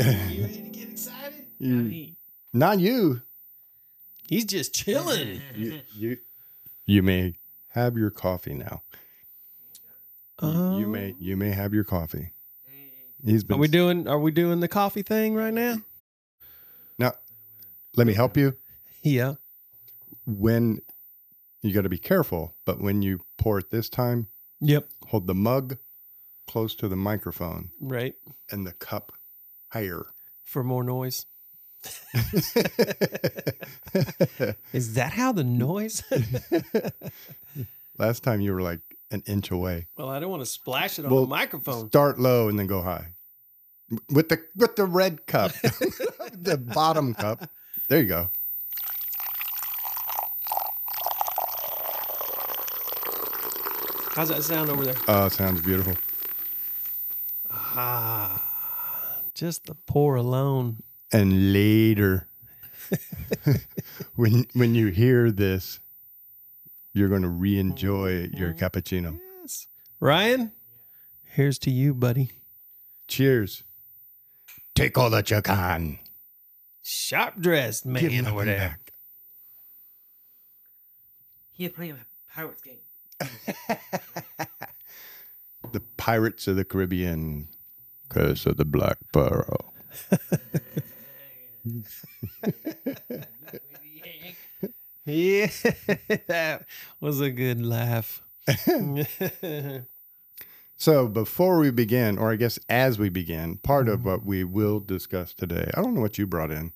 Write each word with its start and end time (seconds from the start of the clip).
You 0.00 0.42
ready 0.42 0.62
to 0.62 0.70
get 0.70 0.88
excited? 0.90 1.46
You- 1.58 1.74
I 1.74 1.82
mean, 1.82 2.16
Not 2.52 2.80
you. 2.80 3.22
he's 4.28 4.44
just 4.44 4.74
chilling. 4.74 5.40
You, 5.54 5.80
you, 5.94 6.18
you 6.86 7.02
may 7.02 7.34
have 7.68 7.96
your 7.96 8.10
coffee 8.10 8.54
now. 8.54 8.82
You- 10.42 10.48
you 10.48 10.86
Um, 10.86 10.92
may 10.92 11.14
you 11.18 11.36
may 11.36 11.50
have 11.50 11.74
your 11.74 11.84
coffee. 11.84 12.32
He's 13.22 13.42
Are 13.44 13.48
been 13.48 13.58
we 13.58 13.68
doing? 13.68 14.08
Are 14.08 14.18
we 14.18 14.30
doing 14.30 14.60
the 14.60 14.68
coffee 14.68 15.02
thing 15.02 15.34
right 15.34 15.52
now? 15.52 15.82
now. 16.98 17.12
Let 17.94 18.06
me 18.06 18.14
help 18.14 18.36
you. 18.38 18.56
Yeah. 19.02 19.34
When 20.26 20.80
you 21.60 21.74
got 21.74 21.82
to 21.82 21.90
be 21.90 21.98
careful, 21.98 22.54
but 22.64 22.80
when 22.80 23.02
you 23.02 23.20
pour 23.36 23.58
it 23.58 23.68
this 23.70 23.90
time, 23.90 24.28
Yep. 24.60 24.88
hold 25.08 25.26
the 25.26 25.34
mug 25.34 25.76
close 26.46 26.74
to 26.76 26.88
the 26.88 26.96
microphone 26.96 27.70
Right. 27.80 28.14
and 28.50 28.66
the 28.66 28.72
cup 28.72 29.12
higher. 29.70 30.06
For 30.44 30.62
more 30.64 30.84
noise. 30.84 31.26
Is 34.72 34.94
that 34.94 35.12
how 35.14 35.32
the 35.32 35.44
noise? 35.44 36.02
Last 37.98 38.22
time 38.22 38.40
you 38.40 38.52
were 38.52 38.60
like 38.62 38.80
an 39.10 39.22
inch 39.26 39.50
away. 39.50 39.86
well, 39.96 40.08
I 40.08 40.20
don't 40.20 40.30
want 40.30 40.42
to 40.42 40.46
splash 40.46 40.98
it 40.98 41.04
on 41.04 41.10
Well, 41.10 41.22
the 41.22 41.28
microphone. 41.28 41.88
Start 41.88 42.18
low 42.18 42.48
and 42.48 42.58
then 42.58 42.66
go 42.66 42.82
high. 42.82 43.14
With 44.12 44.28
the 44.28 44.38
with 44.54 44.76
the 44.76 44.84
red 44.84 45.26
cup, 45.26 45.52
the 46.32 46.56
bottom 46.58 47.12
cup. 47.14 47.48
There 47.88 47.98
you 48.00 48.06
go. 48.06 48.30
How's 54.14 54.28
that 54.28 54.42
sound 54.42 54.70
over 54.70 54.84
there? 54.84 54.94
Oh, 55.08 55.28
sounds 55.28 55.60
beautiful. 55.62 55.94
Ah, 57.50 58.42
just 59.40 59.64
the 59.64 59.74
pour 59.74 60.16
alone. 60.16 60.82
And 61.10 61.54
later, 61.54 62.28
when 64.14 64.46
when 64.52 64.74
you 64.74 64.88
hear 64.88 65.30
this, 65.30 65.80
you're 66.92 67.08
going 67.08 67.22
to 67.22 67.28
re-enjoy 67.30 68.28
your 68.34 68.52
cappuccino. 68.52 69.18
Yes. 69.40 69.66
Ryan, 69.98 70.52
here's 71.22 71.58
to 71.60 71.70
you, 71.70 71.94
buddy. 71.94 72.30
Cheers. 73.08 73.64
Take 74.74 74.98
all 74.98 75.08
that 75.08 75.30
you 75.30 75.40
can. 75.40 75.98
Sharp 76.82 77.40
dressed 77.40 77.86
man 77.86 78.02
Give 78.02 78.12
over 78.26 78.44
nothing 78.44 78.46
there. 78.46 78.58
back. 78.58 78.92
Here 81.50 81.70
playing 81.70 81.92
a 81.92 82.06
Pirates 82.34 82.62
game. 82.62 82.80
The 85.72 85.80
Pirates 85.98 86.48
of 86.48 86.56
the 86.56 86.64
Caribbean, 86.64 87.48
curse 88.10 88.44
of 88.44 88.58
the 88.58 88.66
Black 88.66 88.98
Pearl. 89.12 89.72
Yeah, 95.06 95.46
that 96.26 96.66
was 97.00 97.20
a 97.20 97.30
good 97.30 97.64
laugh. 97.64 98.22
So 100.80 101.08
before 101.08 101.58
we 101.58 101.70
begin, 101.70 102.16
or 102.16 102.32
I 102.32 102.36
guess 102.36 102.58
as 102.70 102.98
we 102.98 103.10
begin, 103.10 103.58
part 103.58 103.86
of 103.86 104.02
what 104.02 104.24
we 104.24 104.44
will 104.44 104.80
discuss 104.80 105.34
today, 105.34 105.70
I 105.74 105.82
don't 105.82 105.92
know 105.92 106.00
what 106.00 106.16
you 106.16 106.26
brought 106.26 106.50
in, 106.50 106.72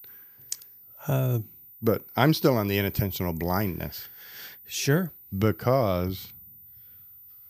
uh, 1.08 1.38
but 1.80 2.04
I'm 2.14 2.34
still 2.34 2.58
on 2.58 2.68
the 2.68 2.76
inattentional 2.76 3.34
blindness 3.34 4.08
sure. 4.66 5.10
because 5.34 6.34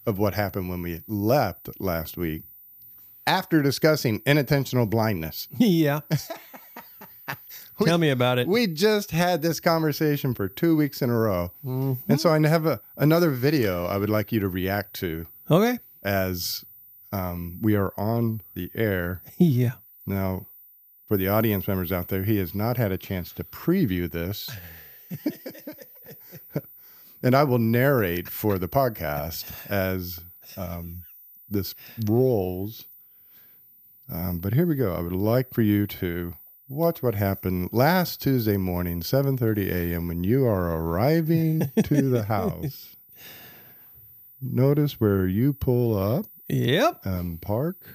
of 0.06 0.16
what 0.20 0.34
happened 0.34 0.68
when 0.68 0.80
we 0.80 1.02
left 1.08 1.70
last 1.80 2.16
week. 2.16 2.44
After 3.26 3.62
discussing 3.62 4.20
inattentional 4.20 4.88
blindness, 4.88 5.48
Yeah. 5.58 6.00
Tell 7.84 7.96
me 7.98 8.10
about 8.10 8.38
it. 8.38 8.46
we 8.46 8.66
just 8.66 9.10
had 9.10 9.40
this 9.42 9.58
conversation 9.58 10.34
for 10.34 10.46
two 10.46 10.76
weeks 10.76 11.00
in 11.02 11.08
a 11.10 11.18
row. 11.18 11.50
Mhm. 11.64 11.96
And 12.08 12.20
so 12.20 12.30
I 12.30 12.38
have 12.46 12.66
a, 12.66 12.80
another 12.98 13.30
video 13.30 13.86
I 13.86 13.96
would 13.96 14.10
like 14.10 14.30
you 14.30 14.40
to 14.40 14.48
react 14.48 14.94
to 14.96 15.26
Okay. 15.50 15.78
as 16.02 16.64
um, 17.12 17.58
we 17.62 17.74
are 17.76 17.92
on 17.96 18.42
the 18.54 18.70
air. 18.74 19.22
Yeah. 19.38 19.72
Now, 20.06 20.46
for 21.08 21.16
the 21.16 21.28
audience 21.28 21.66
members 21.66 21.90
out 21.92 22.08
there, 22.08 22.24
he 22.24 22.36
has 22.36 22.54
not 22.54 22.76
had 22.76 22.92
a 22.92 22.98
chance 22.98 23.32
to 23.32 23.44
preview 23.44 24.10
this. 24.10 24.50
and 27.22 27.34
I 27.34 27.44
will 27.44 27.58
narrate 27.58 28.28
for 28.28 28.58
the 28.58 28.68
podcast 28.68 29.46
as 29.70 30.20
um, 30.56 31.02
this 31.48 31.74
rolls. 32.06 32.84
Um, 34.10 34.38
but 34.38 34.52
here 34.54 34.66
we 34.66 34.74
go. 34.74 34.94
I 34.94 35.00
would 35.00 35.12
like 35.12 35.52
for 35.54 35.62
you 35.62 35.86
to 35.86 36.34
watch 36.68 37.02
what 37.02 37.14
happened 37.14 37.70
last 37.72 38.20
Tuesday 38.22 38.56
morning, 38.56 39.00
7:30 39.02 39.70
a.m. 39.72 40.08
when 40.08 40.24
you 40.24 40.44
are 40.46 40.76
arriving 40.76 41.70
to 41.84 42.08
the 42.10 42.24
house. 42.28 42.96
Notice 44.40 45.00
where 45.00 45.26
you 45.26 45.52
pull 45.52 45.96
up 45.96 46.26
Yep. 46.48 47.06
um, 47.06 47.38
park. 47.40 47.86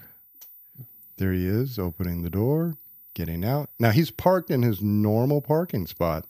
There 1.17 1.31
he 1.33 1.45
is, 1.45 1.77
opening 1.77 2.23
the 2.23 2.29
door, 2.29 2.75
getting 3.13 3.43
out. 3.45 3.69
Now 3.79 3.91
he's 3.91 4.09
parked 4.09 4.49
in 4.49 4.63
his 4.63 4.81
normal 4.81 5.41
parking 5.41 5.85
spot. 5.85 6.25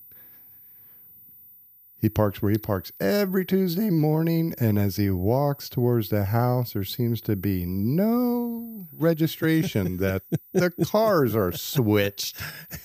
He 2.01 2.07
parks 2.07 2.41
where 2.41 2.51
he 2.51 2.57
parks 2.57 2.93
every 3.01 3.43
Tuesday 3.43 3.89
morning, 3.89 4.55
and 4.57 4.79
as 4.79 4.95
he 4.95 5.09
walks 5.09 5.67
towards 5.67 6.07
the 6.07 6.25
house, 6.25 6.71
there 6.71 6.85
seems 6.85 7.19
to 7.21 7.35
be 7.35 7.65
no 7.65 8.87
registration 8.93 9.97
that 9.97 10.23
the 10.53 10.71
cars 10.85 11.35
are 11.35 11.51
switched. 11.51 12.37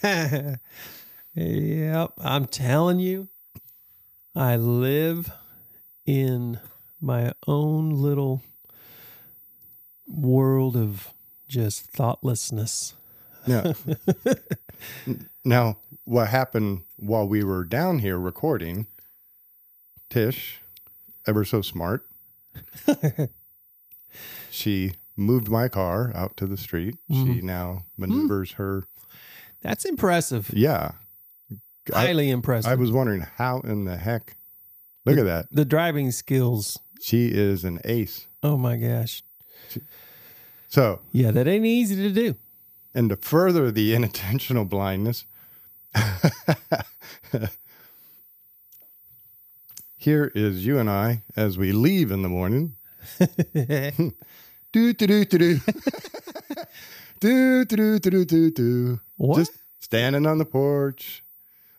yep. 0.02 0.58
I'm 2.18 2.46
telling 2.46 2.98
you, 2.98 3.28
I 4.34 4.56
live 4.56 5.30
in 6.04 6.58
my 7.00 7.32
own 7.46 7.90
little 7.90 8.42
world 10.08 10.76
of 10.76 11.14
just 11.46 11.86
thoughtlessness. 11.86 12.94
Now, 13.46 13.74
now, 15.44 15.76
what 16.04 16.28
happened 16.28 16.82
while 16.96 17.28
we 17.28 17.44
were 17.44 17.64
down 17.64 18.00
here 18.00 18.18
recording? 18.18 18.88
Tish, 20.14 20.60
ever 21.26 21.44
so 21.44 21.60
smart, 21.60 22.06
she 24.48 24.92
moved 25.16 25.48
my 25.48 25.68
car 25.68 26.12
out 26.14 26.36
to 26.36 26.46
the 26.46 26.56
street. 26.56 26.96
She 27.10 27.16
Mhm. 27.16 27.42
now 27.42 27.86
maneuvers 27.96 28.52
her. 28.52 28.84
That's 29.60 29.84
impressive. 29.84 30.50
Yeah, 30.54 30.92
I, 31.92 32.06
Highly 32.06 32.30
impressive. 32.30 32.70
I 32.70 32.76
was 32.76 32.92
wondering 32.92 33.22
how 33.38 33.58
in 33.62 33.86
the 33.86 33.96
heck. 33.96 34.36
Look 35.04 35.18
at 35.18 35.24
that. 35.24 35.46
the 35.50 35.64
driving 35.64 36.12
skills. 36.12 36.78
She 37.00 37.26
is 37.28 37.64
an 37.64 37.80
ace. 37.84 38.28
Oh 38.40 38.56
my 38.56 38.76
gosh. 38.76 39.24
So, 40.68 41.00
Yeah, 41.10 41.32
that 41.32 41.48
ain't 41.48 41.66
easy 41.66 41.96
to 41.96 42.10
do. 42.10 42.36
and 42.94 43.10
to 43.10 43.16
further 43.16 43.72
the 43.72 43.92
inattentional 43.96 44.68
blindness, 44.68 45.26
here 50.04 50.30
is 50.34 50.66
you 50.66 50.78
and 50.78 50.90
I 50.90 51.22
as 51.34 51.56
we 51.56 51.72
leave 51.72 52.10
in 52.10 52.22
the 52.22 52.28
morning. 52.28 52.76
Do 54.72 54.92
do 54.92 55.06
do 55.06 55.24
do 55.24 55.38
do. 55.38 55.60
do 57.20 57.64
do 57.64 57.98
do 58.00 58.10
do 58.10 58.24
do 58.24 58.50
do. 58.50 59.00
what? 59.16 59.36
Just 59.38 59.52
standing 59.78 60.26
on 60.26 60.38
the 60.38 60.44
porch. 60.44 61.22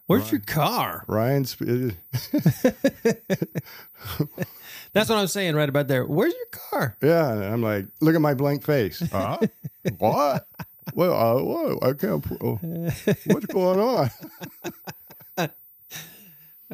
Where's 0.08 0.31
your 0.31 0.40
car? 0.40 1.03
Ryan's 1.08 1.58
uh, 1.62 1.91
That's 4.94 5.09
what 5.09 5.18
I'm 5.18 5.28
saying 5.28 5.56
right 5.56 5.68
about 5.68 5.90
there. 5.90 6.06
Where's 6.06 6.34
your 6.34 6.46
car? 6.52 6.96
yeah, 7.03 7.34
and 7.34 7.44
I'm 7.44 7.62
like, 7.62 7.88
look 8.00 8.16
at 8.16 8.22
my 8.22 8.34
blank 8.34 8.64
face. 8.64 9.03
Huh? 9.12 9.40
what? 9.97 10.47
Well, 10.94 11.14
uh, 11.14 11.44
what? 11.44 11.84
I 11.84 11.94
can't. 11.94 12.26
Oh, 12.41 12.59
what's 13.26 13.46
going 13.47 13.79
on? 13.79 14.09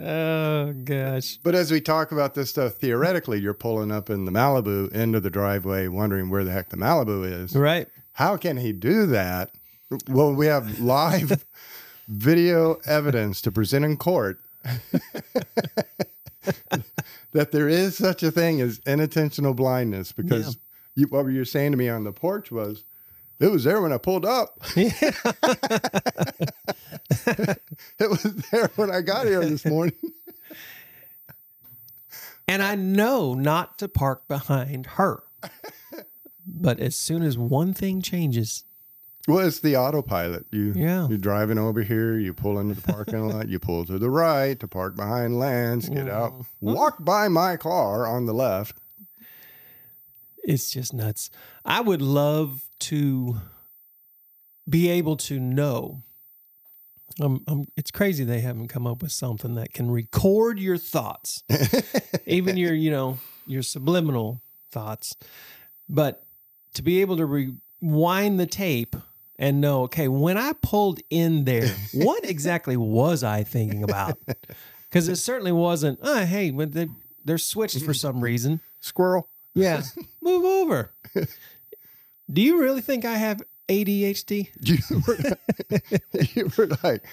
Oh 0.02 0.74
gosh. 0.74 1.38
But 1.44 1.54
as 1.54 1.72
we 1.72 1.80
talk 1.80 2.12
about 2.12 2.34
this 2.34 2.50
stuff, 2.50 2.74
theoretically, 2.74 3.40
you're 3.40 3.54
pulling 3.54 3.92
up 3.92 4.10
in 4.10 4.26
the 4.26 4.32
Malibu 4.32 4.94
end 4.96 5.16
of 5.16 5.24
the 5.24 5.30
driveway, 5.30 5.88
wondering 5.88 6.30
where 6.30 6.44
the 6.44 6.52
heck 6.52 6.70
the 6.70 6.78
Malibu 6.78 7.24
is. 7.24 7.56
Right. 7.56 7.88
How 8.14 8.36
can 8.38 8.58
he 8.58 8.74
do 8.74 9.06
that? 9.08 9.52
Well, 10.10 10.34
we 10.34 10.48
have 10.48 10.80
live 10.80 11.46
video 12.08 12.78
evidence 12.86 13.42
to 13.42 13.52
present 13.52 13.86
in 13.86 13.98
court 13.98 14.40
that 17.32 17.52
there 17.52 17.70
is 17.70 17.96
such 17.98 18.24
a 18.24 18.32
thing 18.32 18.62
as 18.62 18.80
inattentional 18.80 19.56
blindness 19.56 20.12
because 20.12 20.58
you, 20.96 21.08
what 21.08 21.28
you 21.28 21.40
were 21.40 21.46
saying 21.46 21.72
to 21.72 21.78
me 21.78 21.90
on 21.90 22.04
the 22.04 22.12
porch 22.12 22.52
was, 22.52 22.84
it 23.42 23.52
was 23.52 23.64
there 23.64 23.82
when 23.82 23.92
I 23.92 23.98
pulled 23.98 24.26
up. 24.26 24.60
it 24.76 24.94
was 28.00 28.24
there 28.52 28.70
when 28.76 28.92
I 28.92 29.02
got 29.02 29.26
here 29.26 29.44
this 29.44 29.66
morning. 29.66 29.96
And 32.48 32.62
I 32.62 32.76
know 32.76 33.34
not 33.34 33.80
to 33.80 33.88
park 33.88 34.28
behind 34.28 34.86
her. 34.98 35.24
But 36.46 36.80
as 36.80 36.96
soon 36.96 37.22
as 37.22 37.38
one 37.38 37.74
thing 37.74 38.02
changes, 38.02 38.66
Well, 39.28 39.48
it's 39.48 39.60
the 39.60 39.78
autopilot. 39.78 40.48
You 40.52 40.74
Yeah. 40.76 41.08
you're 41.08 41.18
driving 41.18 41.60
over 41.60 41.84
here, 41.84 42.18
you 42.18 42.34
pull 42.34 42.60
into 42.60 42.74
the 42.74 42.82
parking 42.92 43.30
lot, 43.30 43.48
you 43.48 43.60
pull 43.60 43.86
to 43.86 44.00
the 44.00 44.10
right 44.10 44.60
to 44.60 44.68
park 44.68 44.96
behind 44.96 45.40
Lance, 45.40 45.88
get 45.88 46.10
out, 46.10 46.44
walk 46.60 47.06
by 47.06 47.28
my 47.28 47.56
car 47.58 48.08
on 48.08 48.26
the 48.26 48.34
left. 48.34 48.78
It's 50.44 50.72
just 50.72 50.94
nuts. 50.94 51.30
I 51.64 51.82
would 51.82 52.02
love 52.02 52.64
to 52.80 53.38
be 54.68 54.90
able 54.90 55.18
to 55.18 55.40
know. 55.40 56.02
Um, 57.20 57.44
um, 57.48 57.68
it's 57.76 57.92
crazy 57.92 58.24
they 58.24 58.40
haven't 58.40 58.70
come 58.70 58.88
up 58.88 59.02
with 59.02 59.12
something 59.12 59.56
that 59.56 59.74
can 59.74 59.92
record 59.92 60.60
your 60.60 60.78
thoughts, 60.78 61.44
even 62.26 62.58
your, 62.58 62.74
you 62.74 62.90
know, 62.90 63.18
your 63.46 63.64
subliminal 63.64 64.42
thoughts. 64.72 65.16
But 65.90 66.26
to 66.76 66.82
be 66.82 67.02
able 67.02 67.18
to 67.18 67.26
rewind 67.26 68.40
the 68.40 68.46
tape 68.46 68.96
and 69.38 69.60
know, 69.60 69.84
okay, 69.84 70.08
when 70.08 70.38
I 70.38 70.54
pulled 70.54 71.02
in 71.10 71.44
there, 71.44 71.68
what 71.94 72.24
exactly 72.24 72.78
was 72.78 73.24
I 73.24 73.44
thinking 73.44 73.84
about? 73.84 74.18
Because 74.90 75.08
it 75.08 75.16
certainly 75.16 75.54
wasn't, 75.54 76.00
oh, 76.02 76.26
hey, 76.26 76.52
when 76.52 76.72
they, 76.72 76.90
they're 77.24 77.38
switched 77.38 77.82
for 77.82 77.94
some 77.94 78.20
reason. 78.20 78.60
Squirrel. 78.82 79.31
Yeah. 79.54 79.84
Move 80.22 80.46
over. 80.46 80.94
Do 82.32 82.42
you 82.42 82.60
really 82.62 82.82
think 82.82 83.06
I 83.06 83.16
have 83.16 83.42
ADHD? 83.68 84.50
You 84.62 85.02
were, 85.08 85.18
you 86.36 86.52
were 86.58 86.78
like 86.84 87.04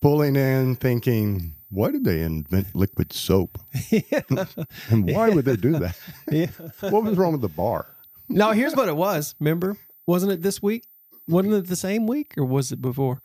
pulling 0.00 0.36
in, 0.36 0.76
thinking, 0.76 1.54
why 1.70 1.90
did 1.90 2.04
they 2.04 2.22
invent 2.22 2.74
liquid 2.74 3.12
soap? 3.12 3.58
yeah. 3.90 4.22
And 4.88 5.10
why 5.12 5.28
would 5.30 5.44
they 5.44 5.56
do 5.56 5.72
that? 5.78 5.98
yeah. 6.30 6.46
What 6.80 7.04
was 7.04 7.16
wrong 7.16 7.32
with 7.32 7.42
the 7.42 7.48
bar? 7.48 7.86
Now, 8.28 8.52
here's 8.52 8.74
what 8.76 8.88
it 8.88 8.96
was. 8.96 9.34
Remember? 9.40 9.76
Wasn't 10.06 10.32
it 10.32 10.42
this 10.42 10.62
week? 10.62 10.84
Wasn't 11.26 11.52
it 11.52 11.66
the 11.66 11.76
same 11.76 12.06
week 12.06 12.34
or 12.38 12.44
was 12.44 12.72
it 12.72 12.80
before? 12.80 13.20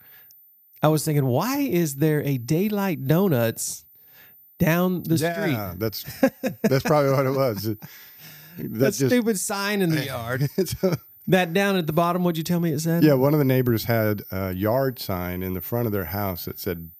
I 0.82 0.88
was 0.88 1.04
thinking, 1.04 1.24
why 1.24 1.60
is 1.60 1.96
there 1.96 2.22
a 2.22 2.36
daylight 2.36 3.06
donuts 3.06 3.83
down 4.58 5.02
the 5.02 5.18
street? 5.18 5.52
yeah, 5.52 5.74
that's 5.76 6.04
that's 6.62 6.84
probably 6.84 7.10
what 7.12 7.26
it 7.26 7.30
was. 7.30 7.74
That 8.58 8.94
stupid 8.94 9.38
sign 9.38 9.82
in 9.82 9.90
the 9.90 10.04
yard. 10.06 10.48
a- 10.82 10.98
that 11.26 11.52
down 11.54 11.76
at 11.76 11.86
the 11.86 11.92
bottom, 11.94 12.22
what'd 12.22 12.36
you 12.36 12.44
tell 12.44 12.60
me 12.60 12.70
it 12.72 12.80
said? 12.80 13.02
yeah. 13.02 13.14
One 13.14 13.32
of 13.32 13.38
the 13.38 13.44
neighbors 13.46 13.84
had 13.84 14.22
a 14.30 14.52
yard 14.52 14.98
sign 14.98 15.42
in 15.42 15.54
the 15.54 15.60
front 15.62 15.86
of 15.86 15.92
their 15.92 16.04
house 16.04 16.44
that 16.44 16.58
said 16.58 16.90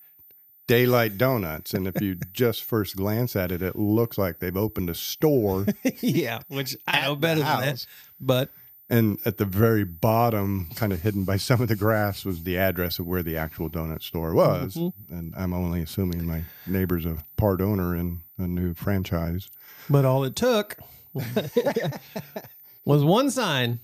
"Daylight 0.67 1.19
Donuts," 1.19 1.75
and 1.75 1.87
if 1.87 2.01
you 2.01 2.15
just 2.33 2.65
first 2.65 2.97
glance 2.97 3.37
at 3.37 3.53
it, 3.53 3.61
it 3.63 3.77
looks 3.77 4.17
like 4.17 4.39
they've 4.39 4.57
opened 4.57 4.89
a 4.91 4.95
store. 4.95 5.67
yeah, 6.01 6.41
which 6.49 6.75
I 6.87 7.03
know 7.03 7.17
better 7.17 7.41
than 7.43 7.61
that. 7.61 7.87
But 8.19 8.51
And 8.91 9.19
at 9.25 9.39
the 9.39 9.47
very 9.47 9.83
bottom, 9.85 10.69
kind 10.75 10.93
of 10.93 11.01
hidden 11.03 11.25
by 11.25 11.39
some 11.39 11.63
of 11.63 11.69
the 11.69 11.77
grass, 11.77 12.25
was 12.25 12.43
the 12.43 12.59
address 12.59 12.99
of 12.99 13.07
where 13.07 13.23
the 13.23 13.37
actual 13.37 13.71
donut 13.71 14.03
store 14.03 14.35
was. 14.35 14.75
Mhm. 14.75 14.93
And 15.09 15.35
I'm 15.37 15.55
only 15.55 15.81
assuming 15.81 16.27
my 16.27 16.45
neighbor's 16.67 17.07
a 17.07 17.17
part 17.37 17.63
owner 17.63 17.97
in 17.97 18.21
a 18.37 18.47
new 18.47 18.75
franchise. 18.75 19.49
But 19.89 20.05
all 20.05 20.23
it 20.25 20.37
took 20.37 20.77
was 22.85 23.03
one 23.05 23.31
sign 23.31 23.81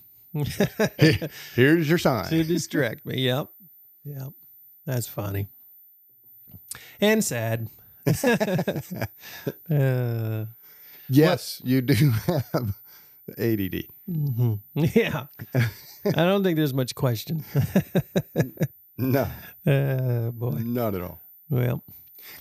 Here's 1.55 1.89
your 1.89 1.97
sign. 1.97 2.29
to 2.29 2.43
distract 2.43 3.05
me. 3.05 3.21
Yep. 3.21 3.49
Yep. 4.05 4.29
That's 4.85 5.07
funny. 5.07 5.49
And 7.01 7.23
sad. 7.23 7.69
uh, 9.69 10.45
Yes, 11.09 11.61
you 11.65 11.81
do 11.81 12.11
have 12.27 12.80
ADD. 13.37 13.83
mhm. 14.09 14.59
Yeah. 14.95 15.25
I 16.05 16.25
don't 16.25 16.43
think 16.43 16.57
there's 16.57 16.73
much 16.73 16.95
question. 16.95 17.43
No, 18.97 19.27
uh, 19.65 20.29
boy. 20.31 20.59
not 20.63 20.93
at 20.93 21.01
all. 21.01 21.19
Well, 21.49 21.83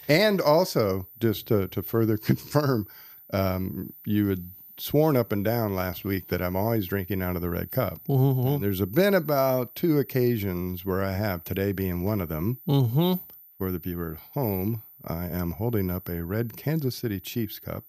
And 0.08 0.40
also, 0.42 1.08
just 1.18 1.46
to, 1.48 1.68
to 1.68 1.82
further 1.82 2.18
confirm, 2.18 2.86
um, 3.32 3.94
you 4.04 4.28
had 4.28 4.50
sworn 4.76 5.16
up 5.16 5.32
and 5.32 5.42
down 5.44 5.74
last 5.74 6.04
week 6.04 6.28
that 6.28 6.42
I'm 6.42 6.56
always 6.56 6.86
drinking 6.86 7.22
out 7.22 7.34
of 7.36 7.40
the 7.42 7.48
red 7.50 7.70
cup. 7.70 8.00
mm-hmm. 8.08 8.46
And 8.46 8.62
there's 8.62 8.80
been 8.82 9.14
about 9.14 9.74
two 9.74 9.98
occasions 9.98 10.84
where 10.84 11.02
I 11.02 11.12
have, 11.12 11.44
today 11.44 11.72
being 11.72 12.04
one 12.04 12.20
of 12.20 12.28
them. 12.28 12.58
Mm-hmm. 12.68 13.14
For 13.56 13.70
the 13.70 13.78
viewer 13.78 14.12
at 14.14 14.32
home, 14.34 14.82
I 15.04 15.28
am 15.28 15.52
holding 15.52 15.90
up 15.90 16.08
a 16.10 16.22
red 16.24 16.56
Kansas 16.58 16.96
City 16.96 17.20
Chiefs 17.20 17.58
cup 17.58 17.84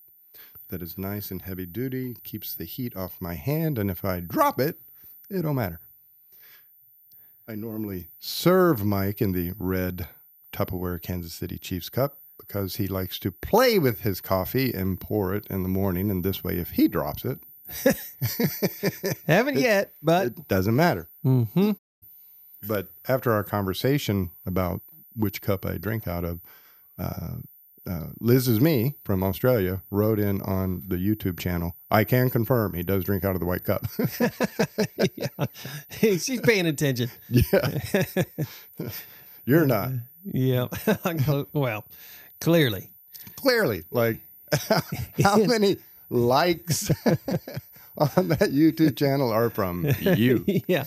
that 0.71 0.81
is 0.81 0.97
nice 0.97 1.31
and 1.31 1.44
heavy 1.44 1.65
duty, 1.65 2.15
keeps 2.23 2.56
the 2.56 2.65
heat 2.65 2.95
off 2.95 3.21
my 3.21 3.35
hand, 3.35 3.77
and 3.77 3.91
if 3.91 4.03
I 4.03 4.19
drop 4.19 4.59
it, 4.59 4.79
it 5.29 5.44
don't 5.44 5.56
matter. 5.56 5.79
I 7.47 7.56
normally 7.56 8.09
serve 8.19 8.83
Mike 8.83 9.21
in 9.21 9.33
the 9.33 9.53
red 9.57 10.07
Tupperware 10.51 11.01
Kansas 11.01 11.33
City 11.33 11.57
Chiefs 11.57 11.89
cup 11.89 12.18
because 12.39 12.77
he 12.77 12.88
likes 12.88 13.19
to 13.19 13.31
play 13.31 13.77
with 13.77 14.01
his 14.01 14.19
coffee 14.19 14.73
and 14.73 15.00
pour 15.00 15.33
it 15.35 15.45
in 15.50 15.63
the 15.63 15.69
morning, 15.69 16.09
and 16.09 16.23
this 16.23 16.44
way, 16.44 16.57
if 16.57 16.71
he 16.71 16.88
drops 16.88 17.23
it, 17.23 17.39
Haven't 19.27 19.57
yet, 19.57 19.94
but 20.01 20.27
it 20.27 20.47
doesn't 20.47 20.75
matter. 20.75 21.09
mm-hmm. 21.25 21.71
But 22.68 22.89
after 23.07 23.31
our 23.31 23.44
conversation 23.44 24.31
about 24.45 24.81
which 25.15 25.41
cup 25.41 25.65
I 25.65 25.77
drink 25.77 26.07
out 26.07 26.23
of, 26.23 26.41
uh, 27.00 27.38
uh, 27.89 28.07
Liz 28.19 28.48
is 28.48 28.62
me 28.62 28.95
from 29.04 29.24
Australia 29.24 29.81
wrote 29.89 30.19
in 30.19 30.42
on 30.42 30.83
the 30.88 30.98
YouTube 30.98 31.39
channel. 31.39 31.75
I 31.89 32.04
can 32.04 32.30
confirm 32.30 32.74
he 32.74 32.83
does 32.83 33.04
drink 33.04 33.25
out 33.25 33.33
of 33.36 33.39
the 33.39 33.45
white 33.45 33.63
cup. 33.63 33.86
yeah. 35.16 35.45
She's 36.18 36.42
paying 36.42 36.68
attention. 36.68 37.10
yeah, 37.30 37.80
you're 39.45 39.66
not 39.66 39.92
yeah. 40.24 40.68
well, 41.54 41.86
clearly. 42.39 42.92
clearly 43.36 43.83
like 43.92 44.19
how 45.24 45.38
many 45.38 45.78
likes 46.10 46.92
on 47.98 48.28
that 48.28 48.51
YouTube 48.51 48.95
channel 48.95 49.31
are 49.31 49.50
from 49.50 49.89
you. 50.01 50.45
yeah. 50.68 50.86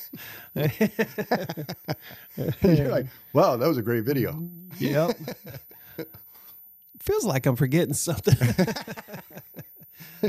You're 2.62 2.88
like, 2.88 3.06
wow, 3.32 3.56
that 3.56 3.66
was 3.66 3.78
a 3.78 3.82
great 3.82 4.04
video. 4.04 4.48
yep. 4.78 5.16
Feels 7.04 7.24
like 7.24 7.46
I'm 7.46 7.56
forgetting 7.56 7.94
something. 7.94 8.34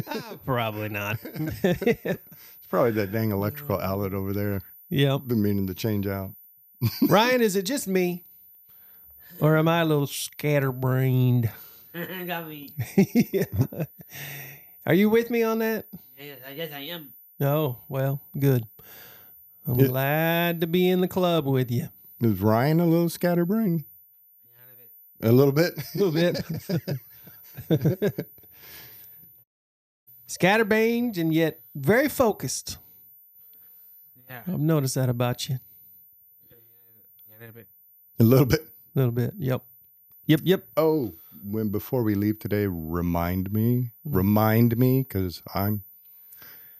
Ah, 0.07 0.35
probably 0.45 0.89
not. 0.89 1.17
It's 1.63 2.67
probably 2.71 2.91
that 2.91 3.11
dang 3.11 3.31
electrical 3.31 3.79
outlet 3.79 4.13
over 4.13 4.33
there. 4.33 4.59
yep. 4.89 5.21
Been 5.27 5.41
meaning 5.43 5.67
to 5.67 5.73
change 5.75 6.07
out. 6.07 6.31
Ryan, 7.07 7.41
is 7.41 7.55
it 7.55 7.63
just 7.63 7.87
me? 7.87 8.25
Or 9.39 9.55
am 9.55 9.67
I 9.67 9.81
a 9.81 9.85
little 9.85 10.07
scatterbrained? 10.07 11.49
Got 12.25 12.47
me. 12.49 12.71
Yeah. 12.97 13.43
Are 14.85 14.93
you 14.95 15.09
with 15.11 15.29
me 15.29 15.43
on 15.43 15.59
that? 15.59 15.85
Yes, 16.17 16.39
I- 16.47 16.51
yes, 16.51 16.71
I 16.73 16.79
am. 16.81 17.13
Oh, 17.39 17.77
well, 17.87 18.19
good. 18.37 18.65
I'm 19.67 19.75
Yeah. 19.79 19.87
glad 19.87 20.61
to 20.61 20.67
be 20.67 20.89
in 20.89 21.01
the 21.01 21.07
club 21.07 21.45
with 21.45 21.69
you. 21.71 21.89
Is 22.21 22.39
Ryan 22.39 22.79
a 22.79 22.85
little 22.85 23.09
scatterbrained? 23.09 23.83
Out 25.25 25.47
of 25.47 25.57
it. 25.57 25.73
A 25.77 25.97
little 25.97 26.11
bit. 26.11 26.43
A 27.69 27.73
little 27.73 27.95
bit. 27.95 28.31
Scatterbrained 30.27 31.17
and 31.17 31.33
yet 31.33 31.61
very 31.75 32.09
focused. 32.09 32.77
Yeah. 34.29 34.41
I've 34.47 34.59
noticed 34.59 34.95
that 34.95 35.07
about 35.09 35.47
you. 35.49 35.59
Yeah, 36.49 37.37
a 37.37 37.39
little 37.39 37.53
bit. 37.53 37.67
A 38.19 38.23
little 38.23 38.45
bit. 38.45 38.59
A 38.61 38.99
little 38.99 39.11
bit. 39.11 39.33
Yep. 39.37 39.61
Yep. 40.25 40.39
Yep. 40.43 40.67
Oh, 40.77 41.13
when 41.43 41.69
before 41.69 42.01
we 42.03 42.15
leave 42.15 42.39
today, 42.39 42.65
remind 42.67 43.53
me, 43.53 43.91
remind 44.03 44.77
me, 44.77 45.03
because 45.03 45.43
I'm 45.53 45.83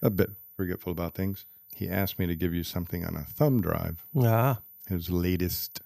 a 0.01 0.09
bit 0.09 0.31
forgetful 0.57 0.91
about 0.91 1.13
things. 1.13 1.45
He 1.75 1.87
asked 1.87 2.17
me 2.17 2.25
to 2.25 2.35
give 2.35 2.53
you 2.53 2.63
something 2.63 3.05
on 3.05 3.15
a 3.15 3.23
thumb 3.25 3.61
drive, 3.61 4.05
Ah. 4.19 4.59
his 4.89 5.09
latest 5.09 5.81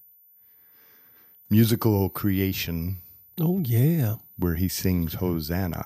musical 1.49 2.09
creation 2.09 3.01
Oh, 3.39 3.59
yeah. 3.59 4.15
where 4.37 4.55
he 4.55 4.67
sings 4.67 5.15
Hosanna. 5.15 5.85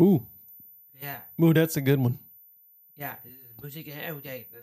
Ooh. 0.00 0.26
Yeah. 1.00 1.18
Ooh, 1.42 1.54
that's 1.54 1.76
a 1.76 1.80
good 1.80 1.98
one. 1.98 2.18
Yeah. 2.96 3.14
Music 3.62 3.88
and 3.88 4.00
every 4.02 4.22
day. 4.22 4.46
Then, 4.52 4.62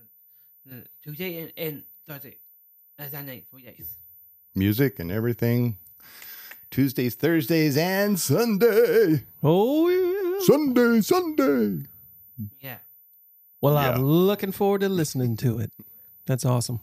then 0.65 0.85
Tuesday 1.03 1.39
and, 1.41 1.53
and 1.57 1.83
Thursday. 2.07 2.37
And 2.99 3.11
Sunday, 3.11 3.43
three 3.49 3.63
days. 3.63 3.87
Music 4.55 4.99
and 4.99 5.11
everything. 5.11 5.77
Tuesdays, 6.69 7.15
Thursdays, 7.15 7.75
and 7.77 8.19
Sunday. 8.19 9.23
Oh, 9.43 9.89
yeah. 9.89 10.45
Sunday, 10.45 11.01
Sunday. 11.01 11.87
Yeah. 12.59 12.77
Well, 13.59 13.73
Yeah. 13.73 13.91
I'm 13.95 14.03
looking 14.03 14.51
forward 14.51 14.81
to 14.81 14.89
listening 14.89 15.35
to 15.37 15.59
it. 15.59 15.71
That's 16.27 16.45
awesome. 16.45 16.79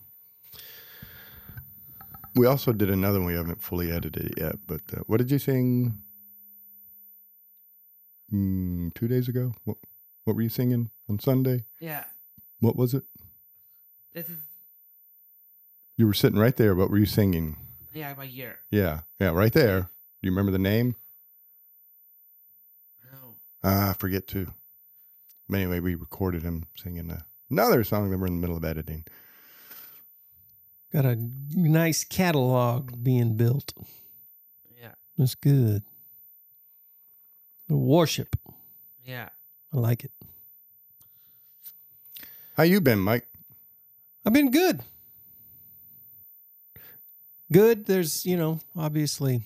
We 2.39 2.47
also 2.47 2.73
did 2.73 2.89
another 2.89 3.19
one. 3.19 3.29
We 3.29 3.35
haven't 3.35 3.63
fully 3.63 3.91
edited 3.91 4.31
it 4.31 4.35
yet, 4.39 4.57
but 4.67 4.81
uh, 4.97 5.01
what 5.07 5.17
did 5.17 5.31
you 5.31 5.41
sing 5.41 5.99
mm, 8.33 8.95
two 8.95 9.09
days 9.09 9.29
ago? 9.29 9.55
What, 9.65 9.79
what 10.25 10.37
were 10.37 10.43
you 10.43 10.49
singing 10.49 10.91
on 11.09 11.19
Sunday? 11.19 11.65
Yeah. 11.81 12.05
What 12.61 12.77
was 12.77 12.95
it? 12.95 13.03
This 14.15 14.29
is 14.29 14.39
You 15.97 16.07
were 16.07 16.15
sitting 16.15 16.39
right 16.39 16.57
there. 16.57 16.75
What 16.77 16.91
were 16.91 16.99
you 16.99 17.07
singing? 17.07 17.57
Yeah, 17.93 18.15
by 18.15 18.25
year. 18.25 18.61
Yeah, 18.71 19.01
yeah, 19.19 19.31
right 19.31 19.53
there. 19.53 19.81
Do 19.81 19.89
you 20.29 20.31
remember 20.31 20.53
the 20.53 20.59
name? 20.59 20.95
No. 23.13 23.35
Ah, 23.65 23.91
I 23.91 23.93
forget 23.95 24.29
too. 24.29 24.53
But 25.49 25.57
anyway, 25.57 25.81
we 25.81 25.95
recorded 25.97 26.43
him 26.43 26.67
singing 26.77 27.11
uh, 27.11 27.23
another 27.51 27.83
song 27.83 28.11
that 28.11 28.19
we're 28.19 28.27
in 28.27 28.35
the 28.37 28.41
middle 28.41 28.57
of 28.57 28.65
editing. 28.65 29.05
Got 30.93 31.05
a 31.05 31.17
nice 31.55 32.05
catalog 32.05 33.03
being 33.03 33.37
built. 33.37 33.75
Yeah. 34.81 34.93
That's 35.17 35.35
good. 35.35 35.83
Worship. 37.69 38.37
Yeah. 39.05 39.29
I 39.73 39.77
like 39.77 40.05
it. 40.05 40.13
How 42.57 42.63
you 42.63 42.81
been, 42.81 43.01
Mike? 43.01 43.27
I've 44.25 44.33
been 44.33 44.51
good. 44.51 44.81
Good. 47.53 47.85
There's, 47.87 48.25
you 48.25 48.37
know, 48.37 48.61
obviously 48.77 49.43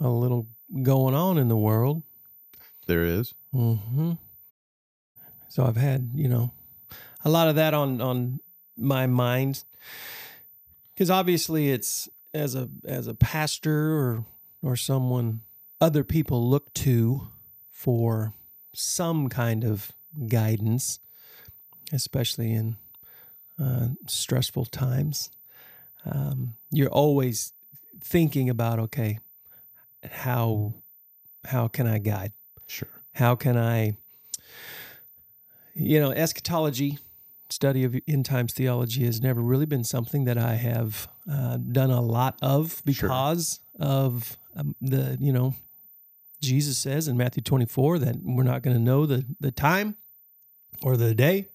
a 0.00 0.08
little 0.08 0.46
going 0.82 1.14
on 1.14 1.38
in 1.38 1.48
the 1.48 1.56
world. 1.56 2.02
There 2.86 3.04
is. 3.04 3.34
hmm 3.52 4.12
So 5.48 5.64
I've 5.64 5.76
had, 5.76 6.10
you 6.14 6.28
know, 6.28 6.52
a 7.24 7.28
lot 7.28 7.48
of 7.48 7.56
that 7.56 7.74
on 7.74 8.00
on 8.00 8.40
my 8.76 9.06
mind 9.06 9.64
because 10.94 11.10
obviously 11.10 11.70
it's 11.70 12.08
as 12.34 12.54
a 12.54 12.68
as 12.84 13.06
a 13.06 13.14
pastor 13.14 13.96
or 13.96 14.24
or 14.62 14.76
someone 14.76 15.40
other 15.80 16.04
people 16.04 16.48
look 16.48 16.72
to 16.74 17.28
for 17.70 18.32
some 18.74 19.28
kind 19.28 19.64
of 19.64 19.92
guidance, 20.28 20.98
especially 21.92 22.52
in 22.52 22.76
uh, 23.62 23.88
stressful 24.06 24.66
times. 24.66 25.30
Um, 26.04 26.56
you're 26.70 26.90
always 26.90 27.52
thinking 28.00 28.48
about 28.48 28.78
okay, 28.78 29.18
how 30.10 30.74
how 31.44 31.68
can 31.68 31.86
I 31.86 31.98
guide? 31.98 32.32
Sure. 32.66 32.88
how 33.14 33.36
can 33.36 33.56
I, 33.56 33.96
you 35.72 36.00
know, 36.00 36.10
eschatology, 36.10 36.98
study 37.50 37.84
of 37.84 37.94
end 38.08 38.24
times 38.26 38.52
theology 38.52 39.04
has 39.04 39.20
never 39.20 39.40
really 39.40 39.66
been 39.66 39.84
something 39.84 40.24
that 40.24 40.36
I 40.38 40.54
have 40.54 41.08
uh, 41.30 41.56
done 41.58 41.90
a 41.90 42.00
lot 42.00 42.36
of 42.42 42.82
Sure. 42.90 43.08
because 43.08 43.60
of 43.78 44.36
um, 44.56 44.74
the, 44.80 45.16
you 45.20 45.32
know, 45.32 45.54
Jesus 46.40 46.76
says 46.78 47.08
in 47.08 47.16
Matthew 47.16 47.42
24 47.42 47.98
that 48.00 48.16
we're 48.22 48.42
not 48.42 48.62
going 48.62 48.76
to 48.76 48.82
know 48.82 49.06
the, 49.06 49.24
the 49.40 49.50
time 49.52 49.96
or 50.82 50.96
the 50.96 51.14
day. 51.14 51.48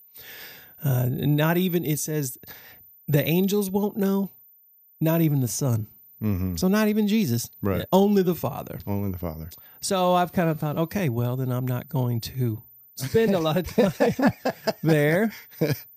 Uh, 0.83 1.05
not 1.09 1.57
even, 1.57 1.85
it 1.85 1.99
says 1.99 2.37
the 3.07 3.23
angels 3.27 3.69
won't 3.69 3.97
know, 3.97 4.31
not 4.99 5.21
even 5.21 5.41
the 5.41 5.47
Son. 5.47 5.87
Mm-hmm. 6.21 6.55
So, 6.55 6.67
not 6.67 6.87
even 6.87 7.07
Jesus, 7.07 7.49
Right. 7.63 7.83
only 7.91 8.21
the 8.21 8.35
Father. 8.35 8.79
Only 8.85 9.11
the 9.11 9.17
Father. 9.17 9.49
So 9.81 10.13
I've 10.13 10.31
kind 10.31 10.49
of 10.49 10.59
thought, 10.59 10.77
okay, 10.77 11.09
well, 11.09 11.35
then 11.35 11.51
I'm 11.51 11.65
not 11.67 11.89
going 11.89 12.19
to 12.21 12.61
spend 13.01 13.35
a 13.35 13.39
lot 13.39 13.57
of 13.57 13.67
time 13.67 14.31
there. 14.83 15.31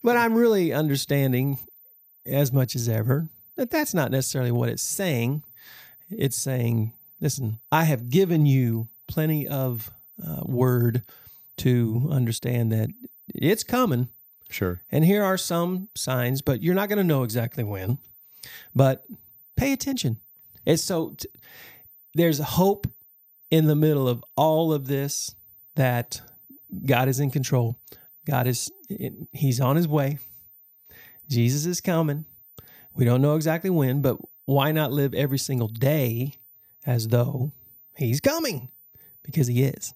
But 0.03 0.17
I'm 0.17 0.35
really 0.35 0.73
understanding 0.73 1.59
as 2.27 2.53
much 2.53 2.75
as 2.75 2.89
ever 2.89 3.29
that 3.57 3.71
that's 3.71 3.95
not 3.95 4.11
necessarily 4.11 4.51
what 4.51 4.69
it's 4.69 4.83
saying. 4.83 5.45
It's 6.11 6.37
saying, 6.37 6.93
listen, 7.21 7.61
I 7.71 7.85
have 7.85 8.11
given 8.11 8.47
you 8.47 8.89
plenty 9.07 9.47
of 9.47 9.91
uh, 10.25 10.43
word 10.45 11.03
to 11.59 12.09
understand 12.11 12.73
that 12.73 12.91
it's 13.35 13.65
coming. 13.65 14.09
Sure. 14.51 14.83
And 14.91 15.05
here 15.05 15.25
are 15.25 15.37
some 15.37 15.89
signs, 15.95 16.43
but 16.43 16.63
you're 16.63 16.75
not 16.75 16.89
going 16.89 16.99
to 16.99 17.05
know 17.05 17.23
exactly 17.23 17.65
when. 17.65 17.99
But 18.75 19.05
pay 19.57 19.73
attention. 19.73 20.19
It's 20.67 20.83
so 20.83 21.15
t- 21.17 21.29
there's 22.15 22.39
hope 22.39 22.87
in 23.51 23.67
the 23.67 23.75
middle 23.75 24.09
of 24.09 24.25
all 24.37 24.73
of 24.73 24.87
this 24.87 25.35
that 25.77 26.21
God 26.85 27.09
is 27.09 27.21
in 27.21 27.31
control. 27.31 27.79
God 28.27 28.47
is 28.47 28.71
he's 29.33 29.61
on 29.61 29.77
his 29.77 29.89
way. 29.89 30.19
Jesus 31.29 31.67
is 31.67 31.81
coming. 31.81 32.25
We 32.95 33.05
don't 33.05 33.23
know 33.23 33.37
exactly 33.37 33.71
when, 33.71 34.03
but 34.03 34.19
why 34.45 34.73
not 34.73 34.93
live 34.93 35.15
every 35.15 35.39
single 35.39 35.69
day 35.69 36.35
as 36.87 37.09
though 37.09 37.53
he's 37.97 38.21
coming? 38.21 38.69
Because 39.23 39.47
he 39.47 39.65
is. 39.65 39.95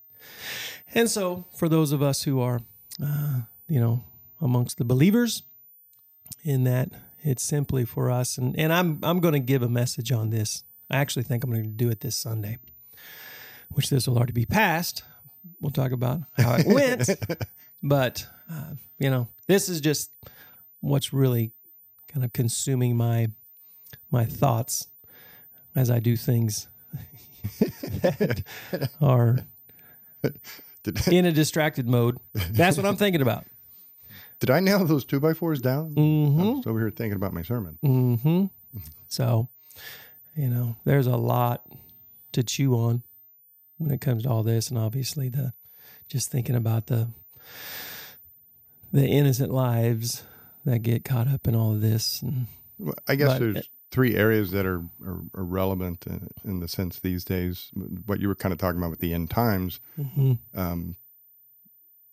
And 0.95 1.11
so, 1.11 1.47
for 1.55 1.69
those 1.69 1.93
of 1.93 2.03
us 2.03 2.23
who 2.23 2.41
are, 2.41 2.61
uh, 3.03 3.41
you 3.69 3.79
know, 3.79 4.05
amongst 4.41 4.79
the 4.79 4.85
believers, 4.85 5.43
in 6.45 6.65
that 6.65 6.91
it's 7.23 7.43
simply 7.43 7.85
for 7.85 8.11
us, 8.11 8.39
and, 8.39 8.59
and 8.59 8.73
I'm 8.73 9.01
I'm 9.03 9.21
going 9.21 9.35
to 9.35 9.41
give 9.41 9.63
a 9.63 9.69
message 9.69 10.13
on 10.13 10.31
this. 10.31 10.65
I 10.91 10.97
actually 10.97 11.25
think 11.25 11.45
I'm 11.45 11.51
going 11.51 11.65
to 11.65 11.69
do 11.69 11.91
it 11.91 12.01
this 12.01 12.17
Sunday, 12.17 12.59
which 13.71 13.91
this 13.91 14.09
will 14.09 14.17
already 14.17 14.33
be 14.33 14.47
passed. 14.47 15.03
We'll 15.61 15.71
talk 15.71 15.93
about 15.93 16.21
how 16.37 16.55
it 16.57 16.67
went, 16.67 17.09
but 17.83 18.27
uh, 18.51 18.75
you 18.99 19.11
know, 19.11 19.29
this 19.47 19.69
is 19.69 19.81
just 19.81 20.11
what's 20.81 21.13
really 21.13 21.53
kind 22.09 22.25
of 22.25 22.33
consuming 22.33 22.97
my 22.97 23.29
my 24.11 24.25
thoughts 24.25 24.87
as 25.75 25.91
I 25.91 25.99
do 25.99 26.17
things 26.17 26.69
that 28.03 28.43
are 29.01 29.39
in 31.11 31.27
a 31.27 31.33
distracted 31.33 31.89
mode. 31.89 32.19
That's 32.35 32.77
what 32.77 32.87
I'm 32.87 32.97
thinking 32.97 33.21
about. 33.23 33.45
did 34.41 34.51
I 34.51 34.61
nail 34.61 34.85
those 34.85 35.05
two 35.05 35.21
by 35.21 35.35
fours 35.35 35.61
down? 35.61 35.95
I 35.97 36.01
hmm 36.01 36.57
was 36.57 36.67
over 36.67 36.79
here 36.81 36.91
thinking 36.91 37.17
about 37.17 37.33
my 37.33 37.43
sermon. 37.43 37.79
hmm 37.83 38.45
So, 39.09 39.49
you 40.37 40.49
know, 40.49 40.77
there's 40.85 41.07
a 41.07 41.17
lot 41.17 41.67
to 42.33 42.43
chew 42.43 42.75
on 42.75 43.03
when 43.79 43.91
it 43.91 44.01
comes 44.01 44.25
to 44.25 44.29
all 44.31 44.43
this, 44.43 44.69
and 44.69 44.79
obviously 44.79 45.29
the 45.29 45.53
just 46.09 46.31
thinking 46.31 46.55
about 46.57 46.87
the 46.87 47.09
the 48.93 49.07
innocent 49.07 49.53
lives 49.53 50.23
that 50.65 50.81
get 50.81 51.05
caught 51.05 51.29
up 51.29 51.47
in 51.47 51.55
all 51.55 51.73
of 51.73 51.81
this. 51.81 52.23
And 52.23 52.47
Well, 52.79 52.95
I 53.07 53.15
guess 53.17 53.39
But- 53.39 53.39
there's 53.41 53.69
three 53.91 54.15
areas 54.17 54.51
that 54.51 54.67
are, 54.67 54.83
are, 55.05 55.23
are 55.35 55.45
relevant 55.45 56.07
in, 56.07 56.29
in 56.45 56.61
the 56.61 56.69
sense 56.69 56.99
these 57.01 57.25
days. 57.25 57.71
What 58.07 58.21
you 58.21 58.29
were 58.29 58.35
kind 58.35 58.53
of 58.53 58.59
talking 58.59 58.79
about 58.79 58.91
with 58.91 59.01
the 59.01 59.15
end 59.15 59.31
times, 59.31 59.81
mhm, 59.99 60.39
um, 60.55 60.97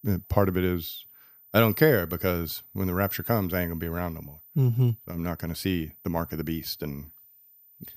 uh, 0.07 0.19
part 0.29 0.47
of 0.49 0.55
it 0.57 0.63
is 0.63 1.05
I 1.53 1.59
don't 1.59 1.75
care 1.77 2.05
because 2.05 2.63
when 2.73 2.87
the 2.87 2.93
rapture 2.93 3.23
comes, 3.23 3.53
I 3.53 3.61
ain't 3.61 3.69
gonna 3.69 3.79
be 3.79 3.87
around 3.87 4.13
no 4.15 4.21
more. 4.21 4.41
mhm, 4.57 4.97
So 5.05 5.13
I'm 5.13 5.23
not 5.23 5.39
gonna 5.39 5.55
see 5.55 5.93
the 6.03 6.09
mark 6.09 6.31
of 6.31 6.37
the 6.37 6.43
beast 6.43 6.81
and 6.83 7.11